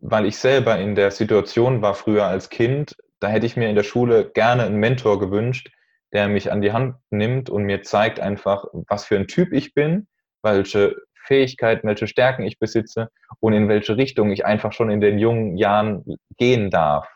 [0.00, 3.76] weil ich selber in der Situation war früher als Kind, da hätte ich mir in
[3.76, 5.70] der Schule gerne einen Mentor gewünscht,
[6.12, 9.74] der mich an die Hand nimmt und mir zeigt einfach, was für ein Typ ich
[9.74, 10.08] bin,
[10.42, 13.10] welche Fähigkeiten, welche Stärken ich besitze
[13.40, 16.04] und in welche Richtung ich einfach schon in den jungen Jahren
[16.36, 17.08] gehen darf.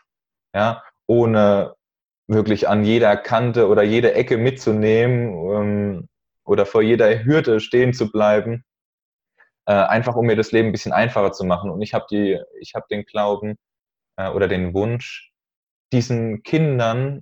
[0.53, 1.75] Ja, ohne
[2.27, 6.09] wirklich an jeder Kante oder jede Ecke mitzunehmen ähm,
[6.45, 8.63] oder vor jeder Hürde stehen zu bleiben,
[9.65, 11.69] äh, einfach um mir das Leben ein bisschen einfacher zu machen.
[11.71, 12.05] Und ich habe
[12.75, 13.55] habe den Glauben
[14.17, 15.31] äh, oder den Wunsch,
[15.91, 17.21] diesen Kindern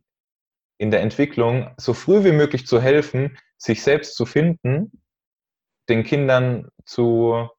[0.78, 4.92] in der Entwicklung so früh wie möglich zu helfen, sich selbst zu finden
[5.90, 7.50] den Kindern zu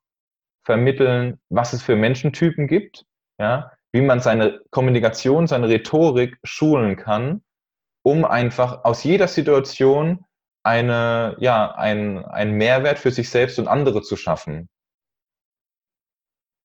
[0.65, 3.07] vermitteln, was es für Menschentypen gibt,
[3.39, 7.43] ja, wie man seine Kommunikation, seine Rhetorik schulen kann,
[8.03, 10.25] um einfach aus jeder Situation
[10.63, 14.69] eine, ja, ein, ein Mehrwert für sich selbst und andere zu schaffen.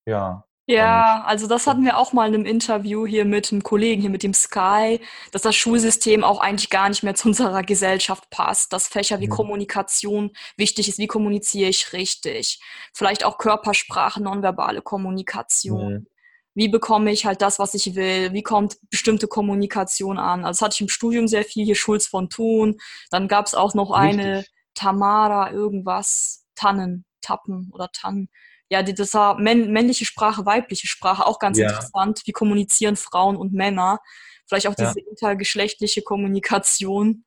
[0.05, 0.45] Ja.
[0.65, 4.09] Ja, also das hatten wir auch mal in einem Interview hier mit einem Kollegen, hier
[4.09, 5.01] mit dem Sky,
[5.31, 9.27] dass das Schulsystem auch eigentlich gar nicht mehr zu unserer Gesellschaft passt, dass Fächer wie
[9.27, 9.31] mhm.
[9.31, 12.61] Kommunikation wichtig ist, wie kommuniziere ich richtig,
[12.93, 15.93] vielleicht auch Körpersprache, nonverbale Kommunikation.
[15.93, 16.07] Mhm.
[16.55, 18.31] Wie bekomme ich halt das, was ich will?
[18.31, 20.45] Wie kommt bestimmte Kommunikation an?
[20.45, 22.79] Also das hatte ich im Studium sehr viel, hier Schulz von Thun.
[23.09, 24.19] Dann gab es auch noch Richtig.
[24.21, 24.45] eine
[24.75, 28.29] Tamara irgendwas, Tannen, Tappen oder Tannen
[28.73, 31.69] ja, die, das war männ männliche Sprache, weibliche Sprache, auch ganz ja.
[31.69, 32.23] interessant.
[32.25, 33.99] Wie kommunizieren Frauen und Männer?
[34.47, 35.05] Vielleicht auch diese ja.
[35.11, 37.23] intergeschlechtliche Kommunikation.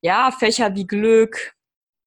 [0.00, 1.54] Ja, Fächer wie Glück,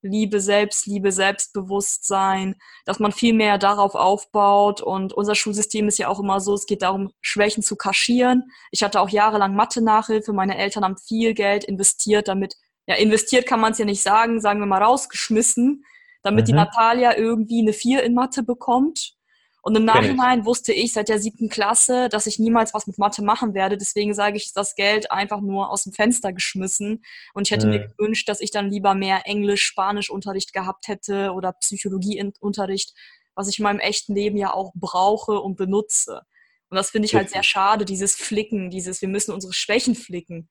[0.01, 2.55] Liebe, Selbstliebe, Selbstbewusstsein,
[2.85, 4.79] dass man viel mehr darauf aufbaut.
[4.79, 8.49] Und unser Schulsystem ist ja auch immer so, es geht darum, Schwächen zu kaschieren.
[8.71, 10.31] Ich hatte auch jahrelang Mathe-Nachhilfe.
[10.31, 12.55] Meine Eltern haben viel Geld investiert, damit,
[12.87, 15.83] ja, investiert kann man es ja nicht sagen, sagen wir mal rausgeschmissen,
[16.21, 16.47] damit mhm.
[16.47, 19.15] die Natalia irgendwie eine Vier in Mathe bekommt.
[19.61, 23.21] Und im Nachhinein wusste ich seit der siebten Klasse, dass ich niemals was mit Mathe
[23.21, 23.77] machen werde.
[23.77, 27.03] Deswegen sage ich, das Geld einfach nur aus dem Fenster geschmissen.
[27.33, 27.73] Und ich hätte mhm.
[27.73, 32.93] mir gewünscht, dass ich dann lieber mehr Englisch, Spanisch-Unterricht gehabt hätte oder Psychologie-Unterricht,
[33.35, 36.21] was ich in meinem echten Leben ja auch brauche und benutze.
[36.69, 40.49] Und das finde ich halt sehr schade, dieses Flicken, dieses, wir müssen unsere Schwächen flicken.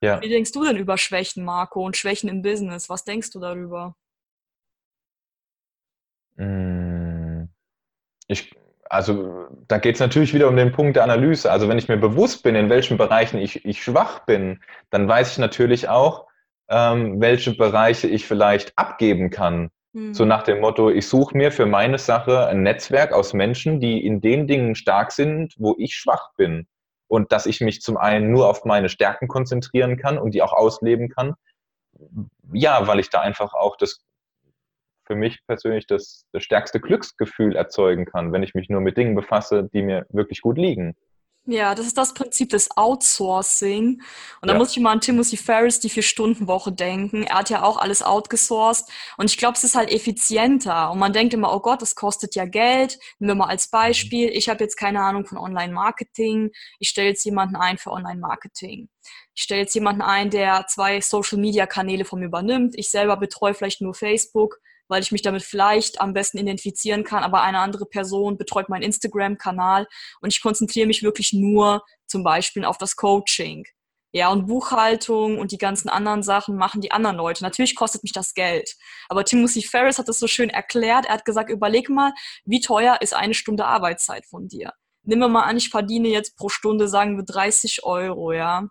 [0.00, 0.20] Ja.
[0.20, 2.88] Wie denkst du denn über Schwächen, Marco, und Schwächen im Business?
[2.88, 3.96] Was denkst du darüber?
[6.36, 7.48] Hm.
[8.28, 8.54] Ich,
[8.88, 11.50] also da geht es natürlich wieder um den Punkt der Analyse.
[11.50, 14.60] Also wenn ich mir bewusst bin, in welchen Bereichen ich, ich schwach bin,
[14.90, 16.26] dann weiß ich natürlich auch,
[16.68, 19.70] ähm, welche Bereiche ich vielleicht abgeben kann.
[19.92, 20.14] Mhm.
[20.14, 24.04] So nach dem Motto, ich suche mir für meine Sache ein Netzwerk aus Menschen, die
[24.04, 26.66] in den Dingen stark sind, wo ich schwach bin.
[27.08, 30.54] Und dass ich mich zum einen nur auf meine Stärken konzentrieren kann und die auch
[30.54, 31.34] ausleben kann.
[32.54, 34.02] Ja, weil ich da einfach auch das
[35.12, 39.14] für mich persönlich das, das stärkste Glücksgefühl erzeugen kann, wenn ich mich nur mit Dingen
[39.14, 40.94] befasse, die mir wirklich gut liegen.
[41.44, 44.00] Ja, das ist das Prinzip des Outsourcing.
[44.40, 44.58] Und da ja.
[44.58, 47.24] muss ich mal an Timothy Ferris, die Vier-Stunden-Woche denken.
[47.24, 48.88] Er hat ja auch alles outgesourced.
[49.16, 50.92] Und ich glaube, es ist halt effizienter.
[50.92, 52.96] Und man denkt immer, oh Gott, das kostet ja Geld.
[53.18, 54.28] Nehmen wir mal als Beispiel.
[54.28, 56.52] Ich habe jetzt keine Ahnung von Online-Marketing.
[56.78, 58.88] Ich stelle jetzt jemanden ein für Online-Marketing.
[59.34, 62.74] Ich stelle jetzt jemanden ein, der zwei Social-Media-Kanäle von mir übernimmt.
[62.78, 64.60] Ich selber betreue vielleicht nur Facebook
[64.92, 68.82] weil ich mich damit vielleicht am besten identifizieren kann, aber eine andere Person betreut meinen
[68.82, 69.86] Instagram-Kanal
[70.20, 73.64] und ich konzentriere mich wirklich nur zum Beispiel auf das Coaching.
[74.12, 77.42] Ja, und Buchhaltung und die ganzen anderen Sachen machen die anderen Leute.
[77.42, 78.76] Natürlich kostet mich das Geld.
[79.08, 81.06] Aber Timothy Ferris hat es so schön erklärt.
[81.06, 82.12] Er hat gesagt, überleg mal,
[82.44, 84.74] wie teuer ist eine Stunde Arbeitszeit von dir?
[85.04, 88.68] Nehmen wir mal an, ich verdiene jetzt pro Stunde, sagen wir 30 Euro, ja.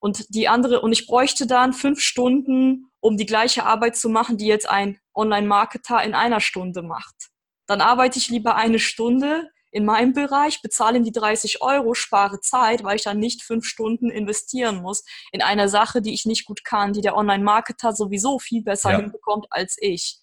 [0.00, 4.36] Und die andere, und ich bräuchte dann fünf Stunden, um die gleiche Arbeit zu machen,
[4.36, 7.30] die jetzt ein Online-Marketer in einer Stunde macht.
[7.66, 12.40] Dann arbeite ich lieber eine Stunde in meinem Bereich, bezahle ihm die 30 Euro, spare
[12.40, 16.46] Zeit, weil ich dann nicht fünf Stunden investieren muss in eine Sache, die ich nicht
[16.46, 18.96] gut kann, die der Online-Marketer sowieso viel besser ja.
[18.98, 20.18] hinbekommt als ich.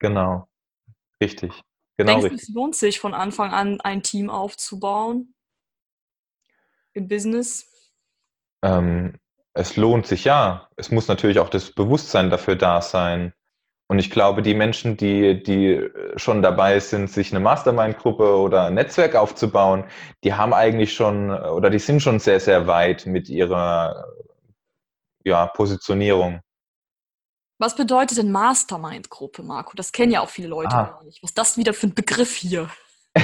[0.00, 0.48] Genau,
[1.22, 1.52] richtig.
[1.96, 2.40] Genau Denkst richtig.
[2.40, 5.34] du, es lohnt sich von Anfang an ein Team aufzubauen
[6.92, 7.70] im Business?
[8.62, 9.18] Ähm,
[9.54, 10.68] es lohnt sich ja.
[10.76, 13.32] Es muss natürlich auch das Bewusstsein dafür da sein.
[13.86, 18.74] Und ich glaube, die Menschen, die, die schon dabei sind, sich eine Mastermind-Gruppe oder ein
[18.74, 19.84] Netzwerk aufzubauen,
[20.24, 24.06] die haben eigentlich schon oder die sind schon sehr, sehr weit mit ihrer
[25.22, 26.40] ja, Positionierung.
[27.58, 29.72] Was bedeutet denn Mastermind-Gruppe, Marco?
[29.76, 30.84] Das kennen ja auch viele Leute ah.
[30.84, 31.22] gar nicht.
[31.22, 32.68] Was ist das wieder für ein Begriff hier?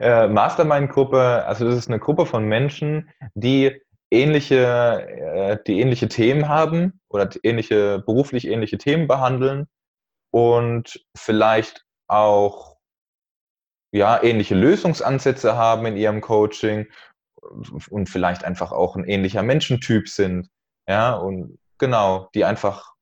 [0.00, 6.48] Äh, Mastermind-Gruppe, also das ist eine Gruppe von Menschen, die ähnliche, äh, die ähnliche Themen
[6.48, 9.68] haben oder ähnliche, beruflich ähnliche Themen behandeln
[10.30, 12.76] und vielleicht auch
[13.92, 16.86] ja, ähnliche Lösungsansätze haben in ihrem Coaching
[17.90, 20.48] und vielleicht einfach auch ein ähnlicher Menschentyp sind.
[20.86, 22.92] Ja, und genau, die einfach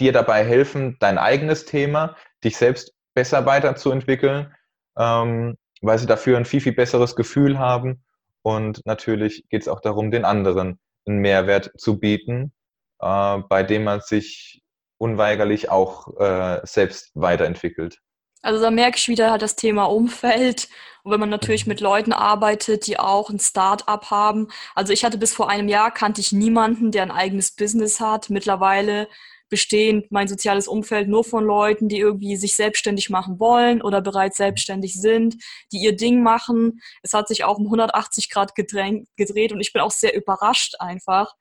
[0.00, 4.54] dir dabei helfen, dein eigenes Thema, dich selbst besser weiterzuentwickeln,
[4.98, 8.04] ähm, weil sie dafür ein viel, viel besseres Gefühl haben
[8.44, 12.52] und natürlich geht es auch darum, den anderen einen Mehrwert zu bieten,
[13.00, 14.62] äh, bei dem man sich
[14.98, 17.98] unweigerlich auch äh, selbst weiterentwickelt.
[18.42, 20.68] Also da merke ich wieder halt das Thema Umfeld.
[21.02, 21.70] Und wenn man natürlich mhm.
[21.70, 24.48] mit Leuten arbeitet, die auch ein Start-up haben.
[24.74, 28.28] Also ich hatte bis vor einem Jahr, kannte ich niemanden, der ein eigenes Business hat.
[28.28, 29.08] Mittlerweile
[29.54, 34.36] bestehend mein soziales Umfeld nur von Leuten, die irgendwie sich selbstständig machen wollen oder bereits
[34.36, 35.36] selbstständig sind,
[35.70, 36.80] die ihr Ding machen.
[37.02, 40.74] Es hat sich auch um 180 Grad gedrängt, gedreht und ich bin auch sehr überrascht
[40.80, 41.36] einfach,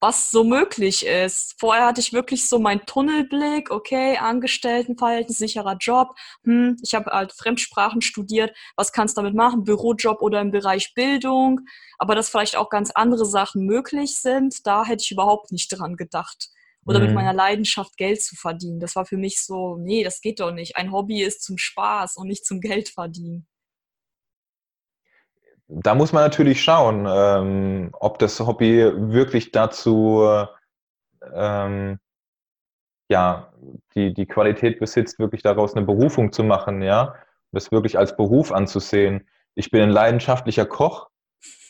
[0.00, 1.56] was so möglich ist.
[1.58, 6.14] Vorher hatte ich wirklich so meinen Tunnelblick, okay, Angestelltenverhältnis, sicherer Job.
[6.44, 8.56] Hm, ich habe halt Fremdsprachen studiert.
[8.76, 9.64] Was kannst du damit machen?
[9.64, 11.62] Bürojob oder im Bereich Bildung.
[11.98, 15.96] Aber dass vielleicht auch ganz andere Sachen möglich sind, da hätte ich überhaupt nicht dran
[15.96, 16.53] gedacht
[16.86, 17.06] oder mhm.
[17.06, 18.80] mit meiner Leidenschaft Geld zu verdienen.
[18.80, 20.76] Das war für mich so, nee, das geht doch nicht.
[20.76, 23.46] Ein Hobby ist zum Spaß und nicht zum Geld verdienen.
[25.66, 30.46] Da muss man natürlich schauen, ähm, ob das Hobby wirklich dazu
[31.32, 31.98] ähm,
[33.08, 33.52] ja,
[33.94, 37.14] die, die Qualität besitzt, wirklich daraus eine Berufung zu machen, ja,
[37.52, 39.28] das wirklich als Beruf anzusehen.
[39.54, 41.08] Ich bin ein leidenschaftlicher Koch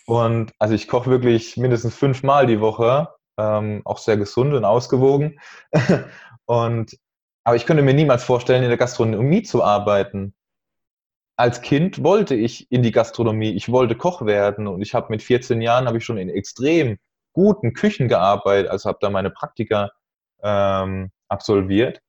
[0.06, 3.08] und also ich koche wirklich mindestens fünfmal die Woche
[3.38, 5.40] ähm, auch sehr gesund und ausgewogen.
[6.46, 6.98] und,
[7.44, 10.34] aber ich könnte mir niemals vorstellen, in der Gastronomie zu arbeiten.
[11.36, 15.22] Als Kind wollte ich in die Gastronomie, ich wollte Koch werden und ich habe mit
[15.22, 16.98] 14 Jahren habe ich schon in extrem
[17.32, 19.90] guten Küchen gearbeitet, also habe da meine Praktika
[20.42, 22.00] ähm, absolviert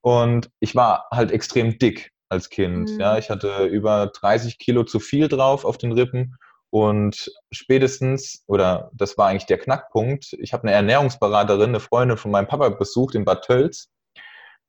[0.00, 2.90] und ich war halt extrem dick als Kind.
[2.90, 3.00] Mhm.
[3.00, 6.36] Ja, ich hatte über 30 Kilo zu viel drauf auf den Rippen
[6.72, 12.30] und spätestens, oder das war eigentlich der Knackpunkt, ich habe eine Ernährungsberaterin, eine Freundin von
[12.30, 13.90] meinem Papa besucht in Bad Tölz.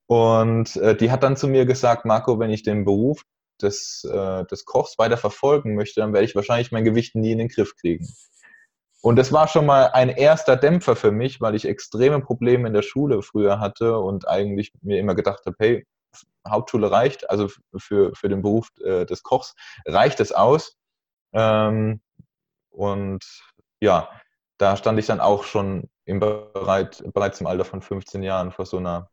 [0.08, 3.24] Und äh, die hat dann zu mir gesagt, Marco, wenn ich den Beruf
[3.62, 7.38] des, äh, des Kochs weiter verfolgen möchte, dann werde ich wahrscheinlich mein Gewicht nie in
[7.38, 8.06] den Griff kriegen.
[9.02, 12.74] Und das war schon mal ein erster Dämpfer für mich, weil ich extreme Probleme in
[12.74, 15.86] der Schule früher hatte und eigentlich mir immer gedacht habe, hey,
[16.46, 17.48] Hauptschule reicht, also
[17.78, 20.76] für, für den Beruf äh, des Kochs reicht es aus.
[21.34, 22.00] Ähm,
[22.70, 23.24] und
[23.82, 24.10] ja,
[24.58, 28.66] da stand ich dann auch schon im Bereit, bereits im Alter von 15 Jahren vor
[28.66, 29.10] so einer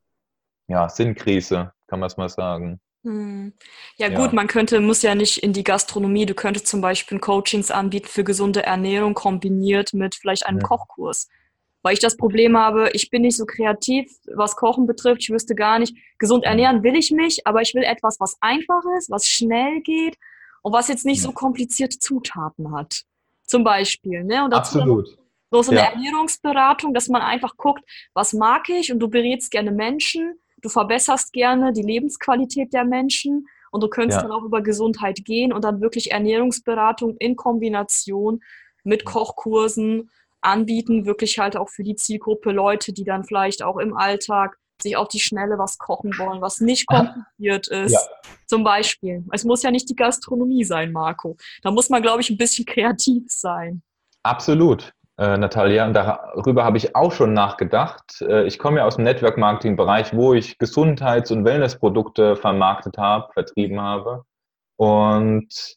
[0.68, 2.80] ja, Sinnkrise, kann man es mal sagen.
[3.02, 3.54] Hm.
[3.96, 4.34] Ja, gut, ja.
[4.34, 8.24] man könnte, muss ja nicht in die Gastronomie, du könntest zum Beispiel Coachings anbieten für
[8.24, 10.66] gesunde Ernährung kombiniert mit vielleicht einem ja.
[10.66, 11.28] Kochkurs.
[11.82, 15.22] Weil ich das Problem habe, ich bin nicht so kreativ, was Kochen betrifft.
[15.22, 18.82] Ich wüsste gar nicht, gesund ernähren will ich mich, aber ich will etwas, was einfach
[18.98, 20.18] ist, was schnell geht
[20.62, 23.02] und was jetzt nicht so komplizierte Zutaten hat.
[23.44, 24.24] Zum Beispiel.
[24.24, 24.44] Ne?
[24.44, 25.18] Und dazu Absolut.
[25.50, 25.86] So, eine ja.
[25.86, 27.82] Ernährungsberatung, dass man einfach guckt,
[28.14, 33.48] was mag ich und du berätst gerne Menschen, du verbesserst gerne die Lebensqualität der Menschen
[33.72, 34.22] und du könntest ja.
[34.22, 38.40] dann auch über Gesundheit gehen und dann wirklich Ernährungsberatung in Kombination
[38.84, 43.96] mit Kochkursen anbieten, wirklich halt auch für die Zielgruppe Leute, die dann vielleicht auch im
[43.96, 47.92] Alltag sich auf die Schnelle was kochen wollen, was nicht kompliziert ist.
[47.92, 48.00] Ja.
[48.46, 49.24] Zum Beispiel.
[49.32, 51.36] Es muss ja nicht die Gastronomie sein, Marco.
[51.62, 53.82] Da muss man, glaube ich, ein bisschen kreativ sein.
[54.22, 54.92] Absolut.
[55.18, 58.22] Äh, Natalia, und darüber habe ich auch schon nachgedacht.
[58.22, 63.80] Äh, ich komme ja aus dem Network-Marketing-Bereich, wo ich Gesundheits- und Wellnessprodukte vermarktet habe, vertrieben
[63.80, 64.24] habe.
[64.76, 65.76] Und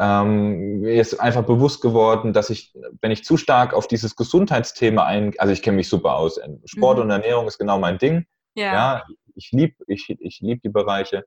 [0.00, 5.04] ähm, mir ist einfach bewusst geworden, dass ich, wenn ich zu stark auf dieses Gesundheitsthema
[5.04, 7.04] ein, also ich kenne mich super aus, Sport mhm.
[7.04, 8.26] und Ernährung ist genau mein Ding.
[8.54, 9.04] Ja, ja
[9.36, 11.24] ich liebe ich, ich lieb die Bereiche.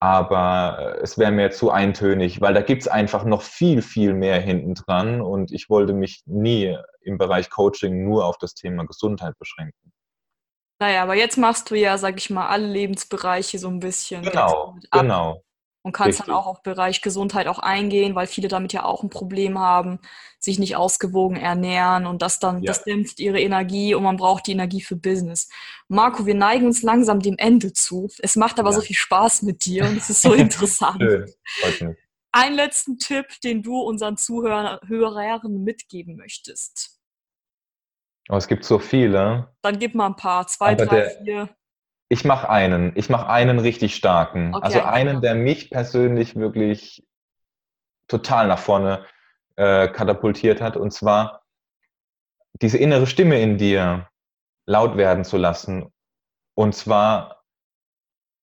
[0.00, 4.14] aber äh, es wäre mir zu eintönig, weil da gibt es einfach noch viel, viel
[4.14, 8.84] mehr hinten dran und ich wollte mich nie im Bereich Coaching nur auf das Thema
[8.84, 9.92] Gesundheit beschränken.
[10.80, 14.22] Naja, aber jetzt machst du ja, sag ich mal, alle Lebensbereiche so ein bisschen.
[14.22, 15.42] Genau, genau
[15.82, 16.26] und kannst Richtig.
[16.26, 19.98] dann auch auf Bereich Gesundheit auch eingehen, weil viele damit ja auch ein Problem haben,
[20.38, 22.68] sich nicht ausgewogen ernähren und das dann, ja.
[22.68, 25.48] das dämpft ihre Energie und man braucht die Energie für Business.
[25.88, 28.08] Marco, wir neigen uns langsam dem Ende zu.
[28.20, 28.76] Es macht aber ja.
[28.76, 31.02] so viel Spaß mit dir und es ist so interessant.
[31.02, 31.96] Schön.
[32.30, 34.78] Einen letzten Tipp, den du unseren Zuhörern
[35.64, 36.98] mitgeben möchtest.
[38.28, 39.52] Oh, es gibt so viele.
[39.62, 41.48] Dann gib mal ein paar, zwei, aber drei, der, vier.
[42.12, 42.92] Ich mache einen.
[42.94, 44.54] Ich mache einen richtig starken.
[44.54, 44.64] Okay.
[44.66, 47.06] Also einen, der mich persönlich wirklich
[48.06, 49.06] total nach vorne
[49.56, 50.76] äh, katapultiert hat.
[50.76, 51.42] Und zwar
[52.60, 54.10] diese innere Stimme in dir
[54.66, 55.90] laut werden zu lassen.
[56.54, 57.44] Und zwar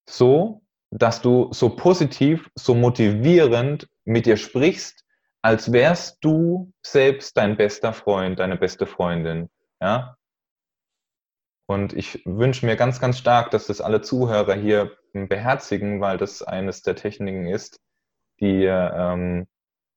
[0.09, 5.05] so, dass du so positiv, so motivierend mit dir sprichst,
[5.43, 9.47] als wärst du selbst dein bester Freund, deine beste Freundin.
[9.79, 10.17] Ja?
[11.69, 16.41] Und ich wünsche mir ganz, ganz stark, dass das alle Zuhörer hier beherzigen, weil das
[16.41, 17.79] eines der Techniken ist,
[18.39, 19.45] die ähm,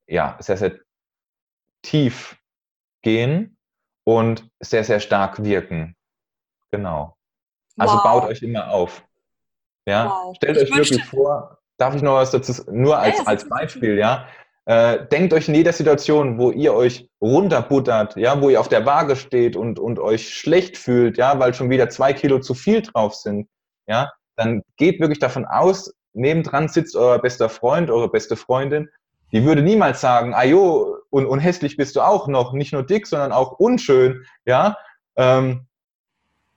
[0.07, 0.79] ja sehr, sehr
[1.81, 2.37] tief
[3.01, 3.57] gehen
[4.05, 5.97] und sehr, sehr stark wirken.
[6.71, 7.17] Genau.
[7.79, 8.03] Also wow.
[8.03, 9.03] baut euch immer auf.
[9.87, 10.37] Ja, wow.
[10.37, 14.29] stellt ich euch wirklich vor, darf ich noch was dazu, nur als, als Beispiel, ja.
[14.65, 18.87] Äh, denkt euch in jeder Situation, wo ihr euch runterbuttert, ja, wo ihr auf der
[18.87, 22.83] Waage steht und, und euch schlecht fühlt, ja, weil schon wieder zwei Kilo zu viel
[22.83, 23.49] drauf sind,
[23.89, 28.89] ja, dann geht wirklich davon aus, nebendran sitzt euer bester Freund, eure beste Freundin,
[29.33, 32.85] die würde niemals sagen, ah jo, und, und hässlich bist du auch noch, nicht nur
[32.85, 34.77] dick, sondern auch unschön, ja,
[35.17, 35.67] ähm,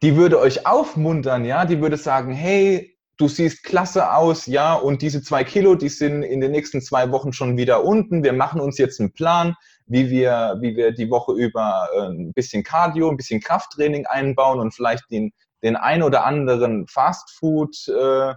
[0.03, 5.01] die würde euch aufmuntern, ja, die würde sagen, hey, du siehst klasse aus, ja, und
[5.01, 8.23] diese zwei Kilo, die sind in den nächsten zwei Wochen schon wieder unten.
[8.23, 9.55] Wir machen uns jetzt einen Plan,
[9.85, 14.59] wie wir, wie wir die Woche über äh, ein bisschen Cardio, ein bisschen Krafttraining einbauen
[14.59, 15.31] und vielleicht den,
[15.63, 18.33] den ein oder anderen Fastfood äh,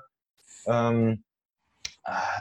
[0.67, 1.25] ähm,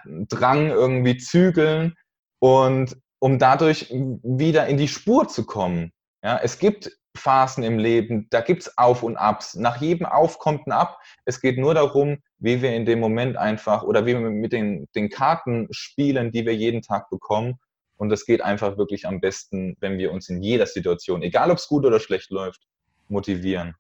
[0.06, 1.96] Drang irgendwie zügeln
[2.40, 5.92] und um dadurch wieder in die Spur zu kommen.
[6.24, 9.56] Ja, es gibt Phasen im Leben, da gibt es Auf und Abs.
[9.56, 11.00] Nach jedem Auf kommt ein Ab.
[11.26, 14.88] Es geht nur darum, wie wir in dem Moment einfach oder wie wir mit den,
[14.96, 17.60] den Karten spielen, die wir jeden Tag bekommen.
[17.98, 21.58] Und das geht einfach wirklich am besten, wenn wir uns in jeder Situation, egal ob
[21.58, 22.62] es gut oder schlecht läuft,
[23.10, 23.76] motivieren.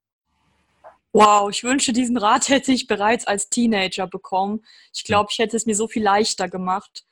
[1.13, 4.63] Wow, ich wünsche, diesen Rat hätte ich bereits als Teenager bekommen.
[4.93, 7.06] Ich glaube, ich hätte es mir so viel leichter gemacht.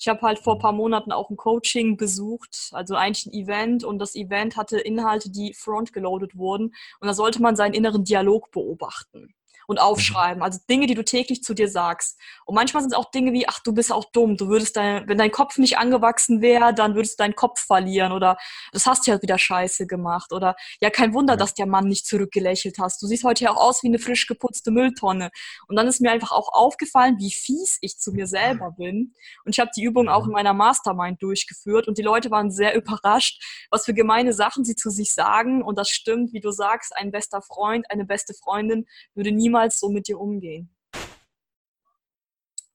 [0.00, 3.84] Ich habe halt vor ein paar Monaten auch ein Coaching besucht, also eigentlich ein Event.
[3.84, 6.74] Und das Event hatte Inhalte, die frontgeloadet wurden.
[7.00, 9.34] Und da sollte man seinen inneren Dialog beobachten
[9.70, 9.82] und mhm.
[9.82, 10.42] aufschreiben.
[10.42, 12.18] Also Dinge, die du täglich zu dir sagst.
[12.44, 14.36] Und manchmal sind es auch Dinge wie, ach, du bist auch dumm.
[14.36, 18.10] Du würdest dein, wenn dein Kopf nicht angewachsen wäre, dann würdest du deinen Kopf verlieren
[18.10, 18.36] oder
[18.72, 22.04] das hast du ja wieder scheiße gemacht oder ja, kein Wunder, dass der Mann nicht
[22.04, 23.00] zurückgelächelt hast.
[23.00, 25.30] Du siehst heute ja auch aus wie eine frisch geputzte Mülltonne.
[25.68, 29.14] Und dann ist mir einfach auch aufgefallen, wie fies ich zu mir selber bin.
[29.44, 32.74] Und ich habe die Übung auch in meiner Mastermind durchgeführt und die Leute waren sehr
[32.74, 33.40] überrascht,
[33.70, 35.62] was für gemeine Sachen sie zu sich sagen.
[35.62, 39.78] Und das stimmt, wie du sagst, ein bester Freund, eine beste Freundin würde niemals niemals
[39.78, 40.74] so mit dir umgehen.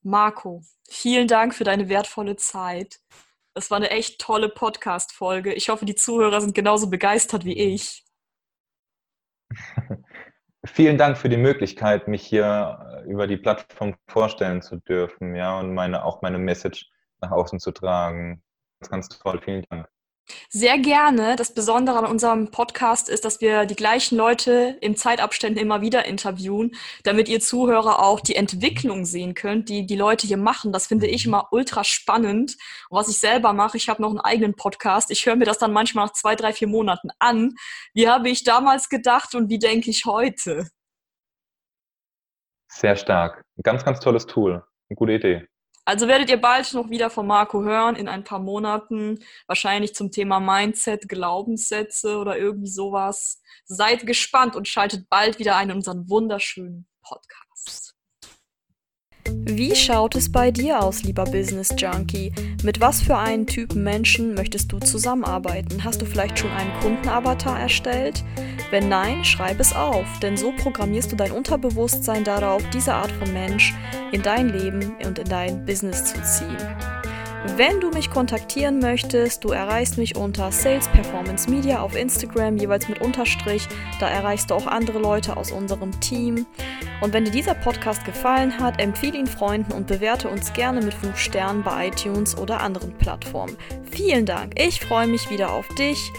[0.03, 2.99] Marco, vielen Dank für deine wertvolle Zeit.
[3.55, 5.53] Das war eine echt tolle Podcast-Folge.
[5.53, 8.05] Ich hoffe, die Zuhörer sind genauso begeistert wie ich.
[10.65, 15.59] Vielen Dank für die Möglichkeit, mich hier äh, über die Plattform vorstellen zu dürfen, ja,
[15.59, 16.89] und meine, auch meine Message
[17.21, 18.43] nach außen zu tragen.
[18.79, 19.39] Ganz, ganz toll.
[19.43, 19.87] Vielen Dank.
[20.49, 21.35] Sehr gerne.
[21.35, 26.05] Das Besondere an unserem Podcast ist, dass wir die gleichen Leute im Zeitabständen immer wieder
[26.05, 30.71] interviewen, damit ihr Zuhörer auch die Entwicklung sehen könnt, die die Leute hier machen.
[30.71, 32.57] Das finde ich immer ultra spannend.
[32.89, 35.11] Und was ich selber mache, ich habe noch einen eigenen Podcast.
[35.11, 37.55] Ich höre mir das dann manchmal nach zwei, drei, vier Monaten an.
[37.93, 40.67] Wie habe ich damals gedacht und wie denke ich heute?
[42.67, 43.43] Sehr stark.
[43.57, 44.63] Ein ganz, ganz tolles Tool.
[44.89, 45.47] Eine gute Idee.
[45.85, 50.11] Also werdet ihr bald noch wieder von Marco hören, in ein paar Monaten, wahrscheinlich zum
[50.11, 53.41] Thema Mindset, Glaubenssätze oder irgendwie sowas.
[53.65, 57.94] Seid gespannt und schaltet bald wieder ein in unseren wunderschönen Podcast.
[59.47, 62.33] Wie schaut es bei dir aus, lieber Business Junkie?
[62.63, 65.83] Mit was für einen Typen Menschen möchtest du zusammenarbeiten?
[65.83, 68.23] Hast du vielleicht schon einen Kundenavatar erstellt?
[68.71, 73.31] Wenn nein, schreib es auf, denn so programmierst du dein Unterbewusstsein darauf, diese Art von
[73.33, 73.73] Mensch
[74.11, 76.57] in dein Leben und in dein Business zu ziehen.
[77.55, 82.89] Wenn du mich kontaktieren möchtest, du erreichst mich unter Sales Performance Media auf Instagram, jeweils
[82.89, 83.67] mit Unterstrich.
[83.99, 86.45] Da erreichst du auch andere Leute aus unserem Team.
[87.01, 90.93] Und wenn dir dieser Podcast gefallen hat, empfehle ihn Freunden und bewerte uns gerne mit
[90.93, 93.55] 5 Sternen bei iTunes oder anderen Plattformen.
[93.89, 94.59] Vielen Dank.
[94.59, 96.11] Ich freue mich wieder auf dich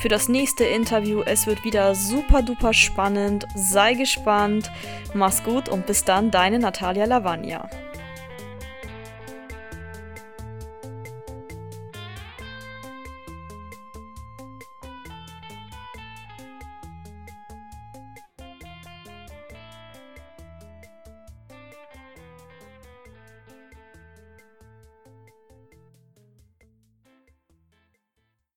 [0.00, 1.22] für das nächste Interview.
[1.24, 3.46] Es wird wieder super duper spannend.
[3.54, 4.70] Sei gespannt.
[5.14, 7.68] Mach's gut und bis dann, deine Natalia Lavagna.